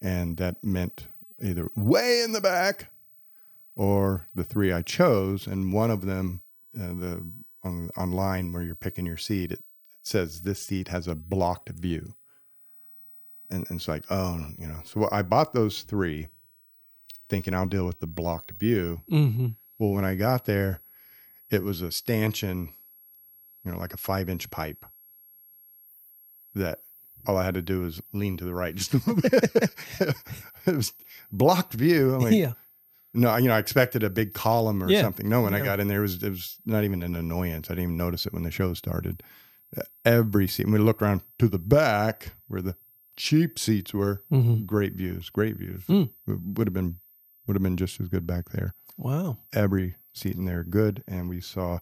and 0.02 0.36
that 0.36 0.62
meant 0.64 1.06
either 1.42 1.70
way 1.76 2.22
in 2.22 2.32
the 2.32 2.40
back 2.40 2.90
or 3.74 4.26
the 4.34 4.44
three 4.44 4.72
I 4.72 4.82
chose. 4.82 5.46
And 5.46 5.72
one 5.72 5.90
of 5.90 6.06
them, 6.06 6.40
uh, 6.78 6.88
the 6.88 7.26
on 7.62 7.90
online 7.96 8.52
where 8.52 8.62
you're 8.62 8.74
picking 8.74 9.06
your 9.06 9.16
seat, 9.16 9.52
it, 9.52 9.62
says 10.02 10.42
this 10.42 10.64
seat 10.64 10.88
has 10.88 11.08
a 11.08 11.16
blocked 11.16 11.70
view. 11.70 12.14
And, 13.50 13.66
and 13.68 13.78
it's 13.78 13.88
like, 13.88 14.04
oh, 14.08 14.46
you 14.58 14.66
know. 14.66 14.80
So 14.84 15.08
I 15.10 15.22
bought 15.22 15.52
those 15.52 15.82
three, 15.82 16.28
thinking 17.28 17.54
I'll 17.54 17.66
deal 17.66 17.86
with 17.86 17.98
the 17.98 18.06
blocked 18.06 18.52
view. 18.52 19.02
Mm-hmm. 19.10 19.48
Well, 19.78 19.90
when 19.90 20.04
I 20.04 20.14
got 20.14 20.44
there, 20.44 20.80
it 21.50 21.62
was 21.62 21.80
a 21.82 21.92
stanchion, 21.92 22.72
you 23.64 23.72
know, 23.72 23.78
like 23.78 23.94
a 23.94 23.98
five 23.98 24.28
inch 24.28 24.50
pipe 24.50 24.84
that 26.54 26.80
all 27.26 27.36
I 27.36 27.44
had 27.44 27.54
to 27.54 27.62
do 27.62 27.80
was 27.80 28.00
lean 28.12 28.36
to 28.38 28.44
the 28.44 28.54
right 28.54 28.74
just 28.74 28.94
a 28.94 28.98
little 28.98 29.14
bit. 29.16 29.74
it 30.66 30.76
was 30.76 30.92
blocked 31.32 31.74
view. 31.74 32.14
I'm 32.14 32.20
like, 32.22 32.34
yeah. 32.34 32.52
no, 33.14 33.34
you 33.36 33.48
know, 33.48 33.54
I 33.54 33.58
expected 33.58 34.02
a 34.02 34.10
big 34.10 34.32
column 34.34 34.82
or 34.82 34.90
Yeah. 34.90 35.02
something. 35.02 35.28
No, 35.28 35.42
when 35.42 35.54
I 35.54 35.60
got 35.60 35.80
in 35.80 35.88
there, 35.88 35.98
it 36.00 36.02
was, 36.02 36.22
it 36.22 36.30
was 36.30 36.56
not 36.64 36.84
even 36.84 37.02
an 37.02 37.16
annoyance. 37.16 37.68
I 37.68 37.74
didn't 37.74 37.84
even 37.84 37.96
notice 37.96 38.26
it 38.26 38.32
when 38.32 38.42
the 38.44 38.50
show 38.50 38.74
started. 38.74 39.22
Every 40.04 40.46
seat, 40.46 40.66
we 40.68 40.78
looked 40.78 41.02
around 41.02 41.22
to 41.38 41.48
the 41.48 41.58
back 41.58 42.32
where 42.48 42.62
the 42.62 42.76
cheap 43.16 43.58
seats 43.58 43.92
were. 43.92 44.22
Mm-hmm. 44.32 44.64
Great 44.64 44.94
views, 44.94 45.28
great 45.28 45.56
views. 45.56 45.84
Mm. 45.88 46.10
Would 46.26 46.68
have 46.68 46.74
been, 46.74 46.96
would 47.46 47.56
have 47.56 47.62
been 47.62 47.76
just 47.76 48.00
as 48.00 48.08
good 48.08 48.26
back 48.26 48.50
there 48.50 48.74
Wow. 48.96 49.38
every 49.52 49.96
seat 50.14 50.36
in 50.36 50.44
there 50.44 50.62
good. 50.62 51.02
And 51.08 51.28
we 51.28 51.40
saw 51.40 51.80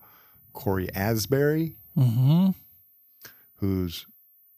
Cory 0.55 0.93
Asbury, 0.95 1.77
Mm-hmm. 1.97 2.51
whose 3.57 4.07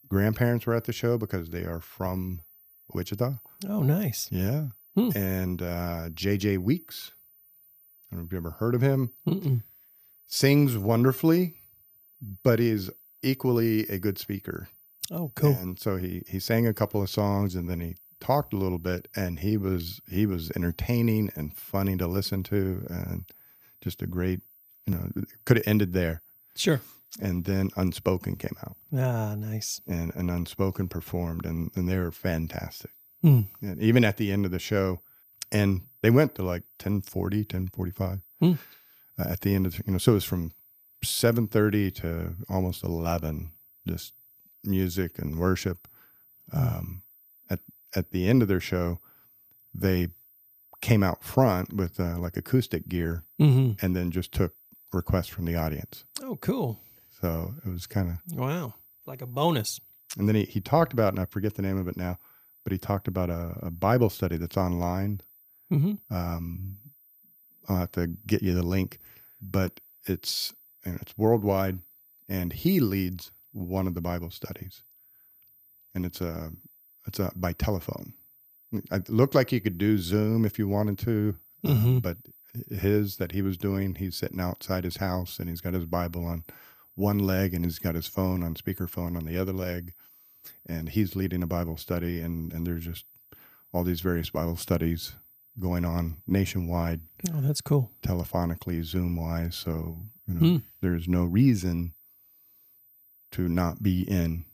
grandparents 0.08 0.66
were 0.66 0.74
at 0.74 0.84
the 0.84 0.92
show 0.92 1.18
because 1.18 1.50
they 1.50 1.64
are 1.64 1.80
from 1.80 2.40
Wichita. 2.92 3.34
Oh, 3.68 3.82
nice. 3.82 4.28
Yeah. 4.30 4.66
Hmm. 4.94 5.10
And 5.16 5.62
uh, 5.62 6.08
JJ 6.10 6.58
Weeks. 6.58 7.12
I 8.10 8.14
don't 8.16 8.22
know 8.22 8.26
if 8.26 8.32
you 8.32 8.38
ever 8.38 8.50
heard 8.52 8.74
of 8.74 8.82
him. 8.82 9.12
Mm-mm. 9.26 9.62
Sings 10.26 10.76
wonderfully, 10.76 11.56
but 12.42 12.60
is 12.60 12.90
equally 13.22 13.86
a 13.88 13.98
good 13.98 14.18
speaker. 14.18 14.68
Oh, 15.10 15.30
cool. 15.34 15.52
And 15.52 15.78
so 15.78 15.96
he 15.96 16.22
he 16.28 16.40
sang 16.40 16.66
a 16.66 16.74
couple 16.74 17.00
of 17.02 17.08
songs 17.10 17.54
and 17.54 17.68
then 17.68 17.80
he 17.80 17.96
talked 18.20 18.52
a 18.52 18.56
little 18.56 18.78
bit 18.78 19.06
and 19.14 19.38
he 19.40 19.56
was 19.56 20.00
he 20.10 20.26
was 20.26 20.50
entertaining 20.56 21.30
and 21.36 21.54
funny 21.54 21.96
to 21.96 22.06
listen 22.06 22.42
to 22.44 22.84
and 22.88 23.24
just 23.82 24.02
a 24.02 24.06
great 24.06 24.40
you 24.86 24.94
know 24.94 25.10
could 25.44 25.58
have 25.58 25.66
ended 25.68 25.92
there 25.92 26.22
Sure. 26.56 26.80
And 27.20 27.44
then 27.44 27.70
unspoken 27.76 28.36
came 28.36 28.56
out 28.66 28.76
Ah, 28.92 29.34
nice. 29.34 29.80
and 29.86 30.12
and 30.14 30.30
unspoken 30.30 30.88
performed 30.88 31.44
and 31.46 31.70
and 31.76 31.88
they 31.88 31.98
were 31.98 32.12
fantastic 32.12 32.90
Hmm. 33.22 33.42
and 33.62 33.80
even 33.82 34.04
at 34.04 34.16
the 34.18 34.30
end 34.32 34.44
of 34.44 34.50
the 34.52 34.58
show 34.58 35.00
and 35.50 35.82
they 36.02 36.10
went 36.10 36.34
to 36.34 36.42
like 36.42 36.62
1040 36.78 37.38
1045 37.38 38.20
Hmm. 38.40 38.52
uh, 39.18 39.28
at 39.30 39.40
the 39.40 39.54
end 39.54 39.66
of 39.66 39.76
the, 39.76 39.82
you 39.86 39.92
know 39.92 39.98
so 39.98 40.12
it 40.12 40.16
was 40.16 40.24
from 40.24 40.52
730 41.02 41.90
to 41.92 42.34
almost 42.48 42.82
11 42.84 43.50
just 43.86 44.12
music 44.64 45.18
and 45.18 45.38
worship 45.38 45.88
um, 46.52 47.02
at 47.48 47.60
at 47.94 48.10
the 48.10 48.28
end 48.28 48.42
of 48.42 48.48
their 48.48 48.60
show 48.60 48.98
they 49.74 50.08
came 50.80 51.02
out 51.02 51.22
front 51.24 51.72
with 51.72 51.98
uh, 52.00 52.18
like 52.18 52.36
acoustic 52.36 52.88
gear 52.88 53.22
Mm-hmm. 53.40 53.84
and 53.84 53.94
then 53.94 54.10
just 54.10 54.32
took 54.32 54.54
requests 54.92 55.28
from 55.28 55.44
the 55.44 55.54
audience 55.56 56.04
Oh, 56.22 56.36
cool. 56.36 56.78
So 57.20 57.54
it 57.64 57.68
was 57.68 57.86
kind 57.86 58.10
of 58.10 58.36
Wow. 58.38 58.74
Like 59.06 59.22
a 59.22 59.26
bonus. 59.26 59.80
and 60.18 60.28
then 60.28 60.34
he, 60.36 60.44
he 60.44 60.60
talked 60.60 60.92
about 60.92 61.12
and 61.12 61.20
i 61.20 61.24
forget 61.26 61.54
the 61.54 61.62
name 61.62 61.78
of 61.78 61.88
it 61.88 61.96
now 61.96 62.18
but 62.64 62.72
he 62.72 62.78
talked 62.78 63.06
about 63.08 63.30
a, 63.30 63.56
a 63.62 63.70
bible 63.70 64.10
study 64.10 64.36
that's 64.36 64.56
online 64.56 65.20
Mm-hmm. 65.72 66.14
um, 66.14 66.76
I'll 67.68 67.78
have 67.78 67.92
to 67.92 68.06
get 68.24 68.40
you 68.40 68.54
the 68.54 68.62
link, 68.62 68.98
but 69.42 69.80
it's 70.04 70.54
and 70.84 71.00
it's 71.02 71.18
worldwide, 71.18 71.80
and 72.28 72.52
he 72.52 72.78
leads 72.78 73.32
one 73.52 73.88
of 73.88 73.94
the 73.94 74.00
Bible 74.00 74.30
studies, 74.30 74.84
and 75.92 76.06
it's 76.06 76.20
a 76.20 76.52
it's 77.08 77.18
a 77.18 77.32
by 77.34 77.52
telephone. 77.52 78.14
It 78.72 79.08
looked 79.08 79.34
like 79.34 79.50
you 79.50 79.60
could 79.60 79.76
do 79.78 79.98
Zoom 79.98 80.44
if 80.44 80.56
you 80.56 80.68
wanted 80.68 80.98
to, 81.00 81.34
uh, 81.64 81.68
Mhm. 81.70 82.02
but 82.02 82.18
his 82.70 83.16
that 83.16 83.32
he 83.32 83.42
was 83.42 83.56
doing. 83.58 83.96
He's 83.96 84.16
sitting 84.16 84.38
outside 84.40 84.84
his 84.84 84.98
house 84.98 85.40
and 85.40 85.48
he's 85.48 85.60
got 85.60 85.74
his 85.74 85.86
Bible 85.86 86.24
on 86.24 86.44
one 86.96 87.18
leg 87.20 87.54
and 87.54 87.64
he's 87.64 87.78
got 87.78 87.94
his 87.94 88.08
phone 88.08 88.42
on 88.42 88.54
speakerphone 88.54 89.16
on 89.16 89.24
the 89.24 89.38
other 89.38 89.52
leg, 89.52 89.92
and 90.66 90.88
he's 90.88 91.14
leading 91.14 91.42
a 91.42 91.46
Bible 91.46 91.76
study. 91.76 92.20
And 92.20 92.52
and 92.52 92.66
there's 92.66 92.84
just 92.84 93.04
all 93.72 93.84
these 93.84 94.00
various 94.00 94.30
Bible 94.30 94.56
studies 94.56 95.14
going 95.58 95.84
on 95.86 96.16
nationwide, 96.26 97.00
Oh, 97.32 97.40
that's 97.40 97.60
cool. 97.62 97.90
telephonically, 98.02 98.82
Zoom 98.84 99.16
wise. 99.16 99.54
So 99.54 99.98
you 100.26 100.34
know, 100.34 100.40
Hmm. 100.40 100.56
there's 100.80 101.06
no 101.08 101.24
reason 101.24 101.94
to 103.32 103.48
not 103.48 103.82
be 103.82 104.02
in 104.02 104.44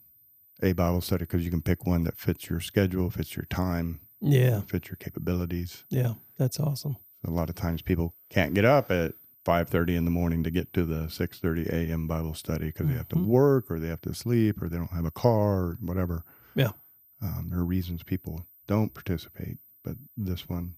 a 0.62 0.72
Bible 0.72 1.00
study 1.00 1.24
because 1.24 1.44
you 1.44 1.50
can 1.50 1.62
pick 1.62 1.86
one 1.86 2.04
that 2.04 2.18
fits 2.18 2.48
your 2.48 2.60
schedule, 2.60 3.10
fits 3.10 3.36
your 3.36 3.46
time, 3.46 4.00
Yeah. 4.20 4.60
fits 4.62 4.88
your 4.88 4.96
capabilities. 4.96 5.84
Yeah. 5.88 6.14
That's 6.36 6.58
awesome. 6.60 6.96
A 7.24 7.30
lot 7.30 7.48
of 7.48 7.54
times 7.54 7.82
people 7.82 8.14
can't 8.30 8.54
get 8.54 8.64
up 8.64 8.90
at 8.90 9.14
5:30 9.44 9.96
in 9.96 10.04
the 10.04 10.10
morning 10.10 10.42
to 10.44 10.50
get 10.50 10.72
to 10.72 10.84
the 10.84 11.08
6:30 11.08 11.66
a.m. 11.68 12.06
Bible 12.06 12.34
study 12.34 12.66
because 12.66 12.86
they 12.88 12.94
have 12.94 13.08
to 13.08 13.16
Mhm. 13.16 13.26
work 13.26 13.70
or 13.70 13.78
they 13.80 13.88
have 13.88 14.00
to 14.02 14.14
sleep 14.14 14.62
or 14.62 14.68
they 14.68 14.76
don't 14.76 14.90
have 14.92 15.04
a 15.04 15.10
car 15.10 15.64
or 15.64 15.78
whatever. 15.80 16.24
Yeah. 16.54 16.72
Um, 17.20 17.48
there 17.50 17.58
are 17.60 17.64
reasons 17.64 18.02
people 18.02 18.46
don't 18.66 18.94
participate, 18.94 19.58
but 19.82 19.96
this 20.16 20.48
one, 20.48 20.76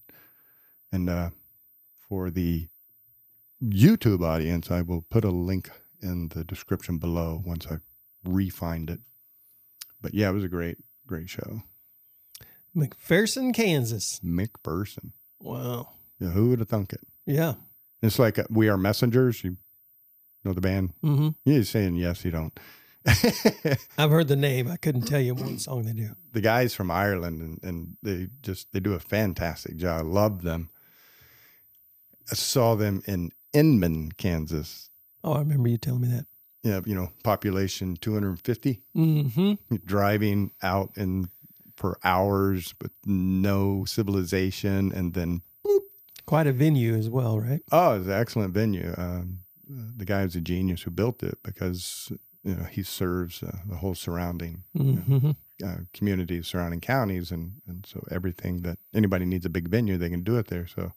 and 0.91 1.09
uh, 1.09 1.29
for 2.09 2.29
the 2.31 2.67
YouTube 3.63 4.23
audience, 4.23 4.69
I 4.71 4.81
will 4.81 5.01
put 5.03 5.23
a 5.23 5.31
link 5.31 5.69
in 6.01 6.29
the 6.29 6.43
description 6.43 6.97
below 6.97 7.41
once 7.45 7.67
I 7.67 7.77
refined 8.23 8.89
it. 8.89 8.99
But 10.01 10.13
yeah, 10.13 10.29
it 10.29 10.33
was 10.33 10.43
a 10.43 10.49
great, 10.49 10.77
great 11.07 11.29
show. 11.29 11.63
McPherson, 12.75 13.53
Kansas. 13.53 14.19
McPherson. 14.23 15.11
Wow. 15.39 15.89
Yeah, 16.19 16.29
who 16.29 16.49
would 16.49 16.59
have 16.59 16.69
thunk 16.69 16.93
it? 16.93 17.01
Yeah. 17.25 17.55
It's 18.05 18.19
like 18.19 18.39
uh, 18.39 18.43
we 18.49 18.69
are 18.69 18.77
messengers. 18.77 19.43
You 19.43 19.57
know 20.43 20.53
the 20.53 20.61
band. 20.61 20.93
hmm 21.01 21.29
You're 21.45 21.63
saying 21.63 21.95
yes, 21.95 22.23
you 22.25 22.31
don't. 22.31 22.57
I've 23.97 24.09
heard 24.09 24.27
the 24.27 24.35
name. 24.35 24.67
I 24.69 24.77
couldn't 24.77 25.03
tell 25.03 25.19
you 25.21 25.35
one 25.35 25.57
song 25.59 25.83
they 25.83 25.93
do. 25.93 26.09
the 26.33 26.41
guys 26.41 26.73
from 26.73 26.89
Ireland, 26.91 27.41
and, 27.41 27.59
and 27.63 27.97
they 28.01 28.27
just 28.41 28.71
they 28.73 28.79
do 28.79 28.93
a 28.93 28.99
fantastic 28.99 29.77
job. 29.77 29.99
I 29.99 30.03
love 30.03 30.41
them. 30.41 30.69
I 32.31 32.35
saw 32.35 32.75
them 32.75 33.01
in 33.05 33.31
Inman, 33.53 34.11
Kansas. 34.13 34.89
Oh, 35.23 35.33
I 35.33 35.39
remember 35.39 35.69
you 35.69 35.77
telling 35.77 36.01
me 36.01 36.07
that. 36.09 36.25
Yeah, 36.63 36.81
you 36.85 36.95
know, 36.95 37.09
population 37.23 37.95
250, 37.95 38.81
Mm-hmm. 38.95 39.75
driving 39.85 40.51
out 40.63 40.91
in 40.95 41.29
for 41.77 41.97
hours 42.03 42.73
with 42.81 42.91
no 43.05 43.85
civilization, 43.85 44.91
and 44.91 45.13
then 45.13 45.41
Quite 46.25 46.47
a 46.47 46.53
venue 46.53 46.95
as 46.95 47.09
well, 47.09 47.39
right? 47.39 47.61
oh, 47.71 47.97
it's 47.97 48.07
an 48.07 48.11
excellent 48.13 48.53
venue. 48.53 48.93
Um, 48.97 49.39
the 49.67 50.05
guy 50.05 50.23
was 50.23 50.35
a 50.35 50.41
genius 50.41 50.83
who 50.83 50.91
built 50.91 51.23
it 51.23 51.37
because 51.43 52.11
you 52.43 52.55
know 52.55 52.63
he 52.63 52.83
serves 52.83 53.41
uh, 53.43 53.57
the 53.67 53.77
whole 53.77 53.95
surrounding 53.95 54.63
Mm-hmm. 54.77 55.31
uh, 55.65 55.75
communities, 55.93 56.47
surrounding 56.47 56.81
counties, 56.81 57.31
and 57.31 57.61
and 57.67 57.85
so 57.85 58.03
everything 58.11 58.61
that 58.61 58.77
anybody 58.93 59.25
needs 59.25 59.45
a 59.45 59.49
big 59.49 59.67
venue, 59.69 59.97
they 59.97 60.09
can 60.09 60.23
do 60.23 60.37
it 60.37 60.47
there. 60.47 60.67
So, 60.67 60.93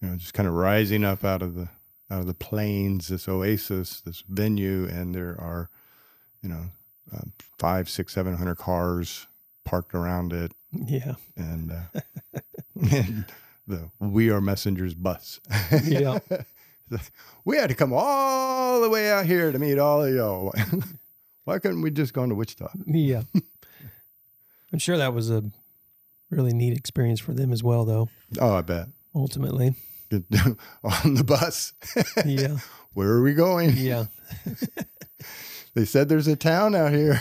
you 0.00 0.08
know, 0.08 0.16
just 0.16 0.34
kind 0.34 0.48
of 0.48 0.54
rising 0.54 1.04
up 1.04 1.24
out 1.24 1.42
of 1.42 1.54
the 1.54 1.68
out 2.10 2.20
of 2.20 2.26
the 2.26 2.34
plains, 2.34 3.08
this 3.08 3.28
oasis, 3.28 4.00
this 4.00 4.22
venue, 4.28 4.86
and 4.86 5.14
there 5.14 5.36
are, 5.38 5.68
you 6.42 6.48
know, 6.48 6.64
uh, 7.14 7.20
five, 7.58 7.88
six, 7.88 8.14
seven 8.14 8.34
hundred 8.36 8.56
cars 8.56 9.26
parked 9.64 9.94
around 9.94 10.32
it, 10.32 10.52
Yeah. 10.72 11.16
and, 11.36 11.70
uh, 11.72 12.00
and 12.90 13.26
the 13.68 13.90
We 14.00 14.30
Are 14.30 14.40
Messengers 14.40 14.94
bus. 14.94 15.40
Yeah. 15.84 16.18
we 17.44 17.56
had 17.58 17.68
to 17.68 17.74
come 17.74 17.92
all 17.92 18.80
the 18.80 18.88
way 18.88 19.10
out 19.10 19.26
here 19.26 19.52
to 19.52 19.58
meet 19.58 19.78
all 19.78 20.02
of 20.02 20.14
y'all. 20.14 20.54
Why 21.44 21.58
couldn't 21.58 21.82
we 21.82 21.90
just 21.90 22.14
gone 22.14 22.30
to 22.30 22.34
Wichita? 22.34 22.70
Yeah. 22.86 23.22
I'm 24.72 24.78
sure 24.78 24.96
that 24.96 25.12
was 25.14 25.30
a 25.30 25.44
really 26.30 26.52
neat 26.52 26.76
experience 26.76 27.20
for 27.20 27.32
them 27.32 27.52
as 27.52 27.62
well, 27.62 27.84
though, 27.84 28.08
Oh, 28.40 28.54
I 28.56 28.62
bet. 28.62 28.88
ultimately. 29.14 29.74
on 30.82 31.14
the 31.14 31.24
bus. 31.24 31.74
Yeah. 32.24 32.56
Where 32.94 33.08
are 33.10 33.22
we 33.22 33.34
going? 33.34 33.74
Yeah. 33.76 34.06
They 35.74 35.84
said 35.84 36.08
there's 36.08 36.26
a 36.26 36.36
town 36.36 36.74
out 36.74 36.92
here. 36.92 37.20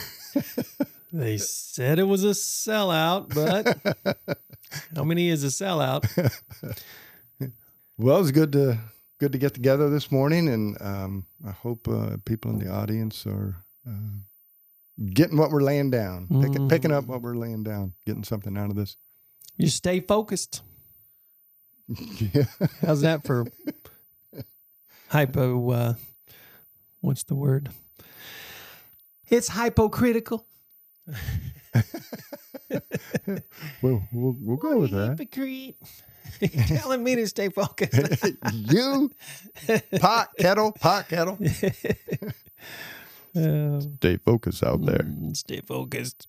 They 1.11 1.37
said 1.37 1.99
it 1.99 2.03
was 2.03 2.23
a 2.23 2.29
sellout, 2.29 3.33
but 3.33 4.37
how 4.95 5.03
many 5.03 5.29
is 5.29 5.43
a 5.43 5.47
sellout? 5.47 6.03
well, 7.97 8.19
it's 8.19 8.31
good 8.31 8.51
to 8.53 8.77
good 9.19 9.31
to 9.31 9.37
get 9.37 9.53
together 9.53 9.89
this 9.89 10.11
morning, 10.11 10.47
and 10.47 10.79
um, 10.81 11.25
I 11.45 11.51
hope 11.51 11.87
uh, 11.87 12.17
people 12.25 12.51
in 12.51 12.59
the 12.59 12.69
audience 12.69 13.25
are 13.25 13.63
uh, 13.87 14.19
getting 15.13 15.37
what 15.37 15.51
we're 15.51 15.61
laying 15.61 15.89
down, 15.89 16.27
picking, 16.41 16.67
picking 16.67 16.91
up 16.91 17.05
what 17.05 17.21
we're 17.21 17.35
laying 17.35 17.63
down, 17.63 17.93
getting 18.05 18.23
something 18.23 18.57
out 18.57 18.69
of 18.69 18.75
this. 18.75 18.97
You 19.55 19.69
stay 19.69 20.01
focused. 20.01 20.61
yeah. 21.87 22.43
How's 22.81 23.01
that 23.01 23.25
for 23.25 23.45
hypo? 25.07 25.71
Uh, 25.71 25.93
what's 26.99 27.23
the 27.23 27.35
word? 27.35 27.69
It's 29.29 29.49
hypocritical. 29.49 30.46
Well, 33.81 34.07
we'll 34.11 34.35
we'll 34.41 34.57
go 34.57 34.79
with 34.79 34.91
that. 34.91 35.17
Hypocrite. 35.19 35.75
You're 36.41 36.77
telling 36.79 37.03
me 37.03 37.15
to 37.15 37.27
stay 37.27 37.49
focused. 37.49 38.25
you 38.53 39.11
pot 39.99 40.29
kettle, 40.39 40.71
pot 40.73 41.07
kettle. 41.07 41.37
Uh, 43.35 43.79
Stay 43.97 44.17
focused 44.17 44.63
out 44.63 44.83
there. 44.85 44.99
mm, 44.99 45.35
stay 45.37 45.61
focused. 45.61 46.27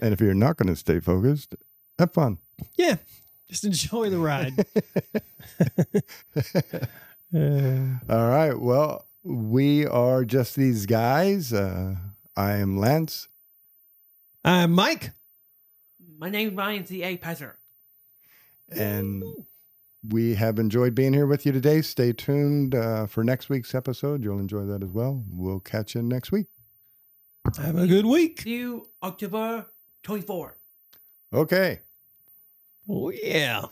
And 0.00 0.12
if 0.14 0.20
you're 0.20 0.34
not 0.34 0.56
going 0.56 0.68
to 0.68 0.76
stay 0.76 0.98
focused, 1.00 1.54
have 1.98 2.12
fun. 2.12 2.38
Yeah, 2.76 2.96
just 3.48 3.64
enjoy 3.64 4.10
the 4.10 4.18
ride. 4.18 4.64
Uh, 7.34 7.98
All 8.12 8.28
right. 8.28 8.58
Well, 8.58 9.06
we 9.22 9.86
are 9.86 10.24
just 10.24 10.54
these 10.56 10.86
guys. 10.86 11.52
Uh, 11.52 11.96
I 12.36 12.52
am 12.56 12.78
Lance. 12.78 13.28
I'm 14.44 14.72
Mike. 14.72 15.12
My 16.18 16.28
name's 16.28 16.54
Ryan 16.54 16.84
C. 16.84 17.02
A. 17.02 17.16
Passer. 17.16 17.58
And 18.70 19.24
we 20.06 20.34
have 20.34 20.58
enjoyed 20.58 20.94
being 20.94 21.14
here 21.14 21.26
with 21.26 21.46
you 21.46 21.52
today. 21.52 21.80
Stay 21.80 22.12
tuned 22.12 22.74
uh, 22.74 23.06
for 23.06 23.24
next 23.24 23.48
week's 23.48 23.74
episode. 23.74 24.22
You'll 24.22 24.38
enjoy 24.38 24.64
that 24.66 24.82
as 24.82 24.90
well. 24.90 25.24
We'll 25.30 25.60
catch 25.60 25.94
you 25.94 26.02
next 26.02 26.30
week. 26.30 26.46
Have 27.56 27.78
a 27.78 27.86
good 27.86 28.04
week. 28.04 28.42
See 28.42 28.56
you 28.56 28.86
October 29.02 29.66
24. 30.02 30.58
Okay. 31.32 31.80
Oh, 32.88 33.10
yeah. 33.10 33.64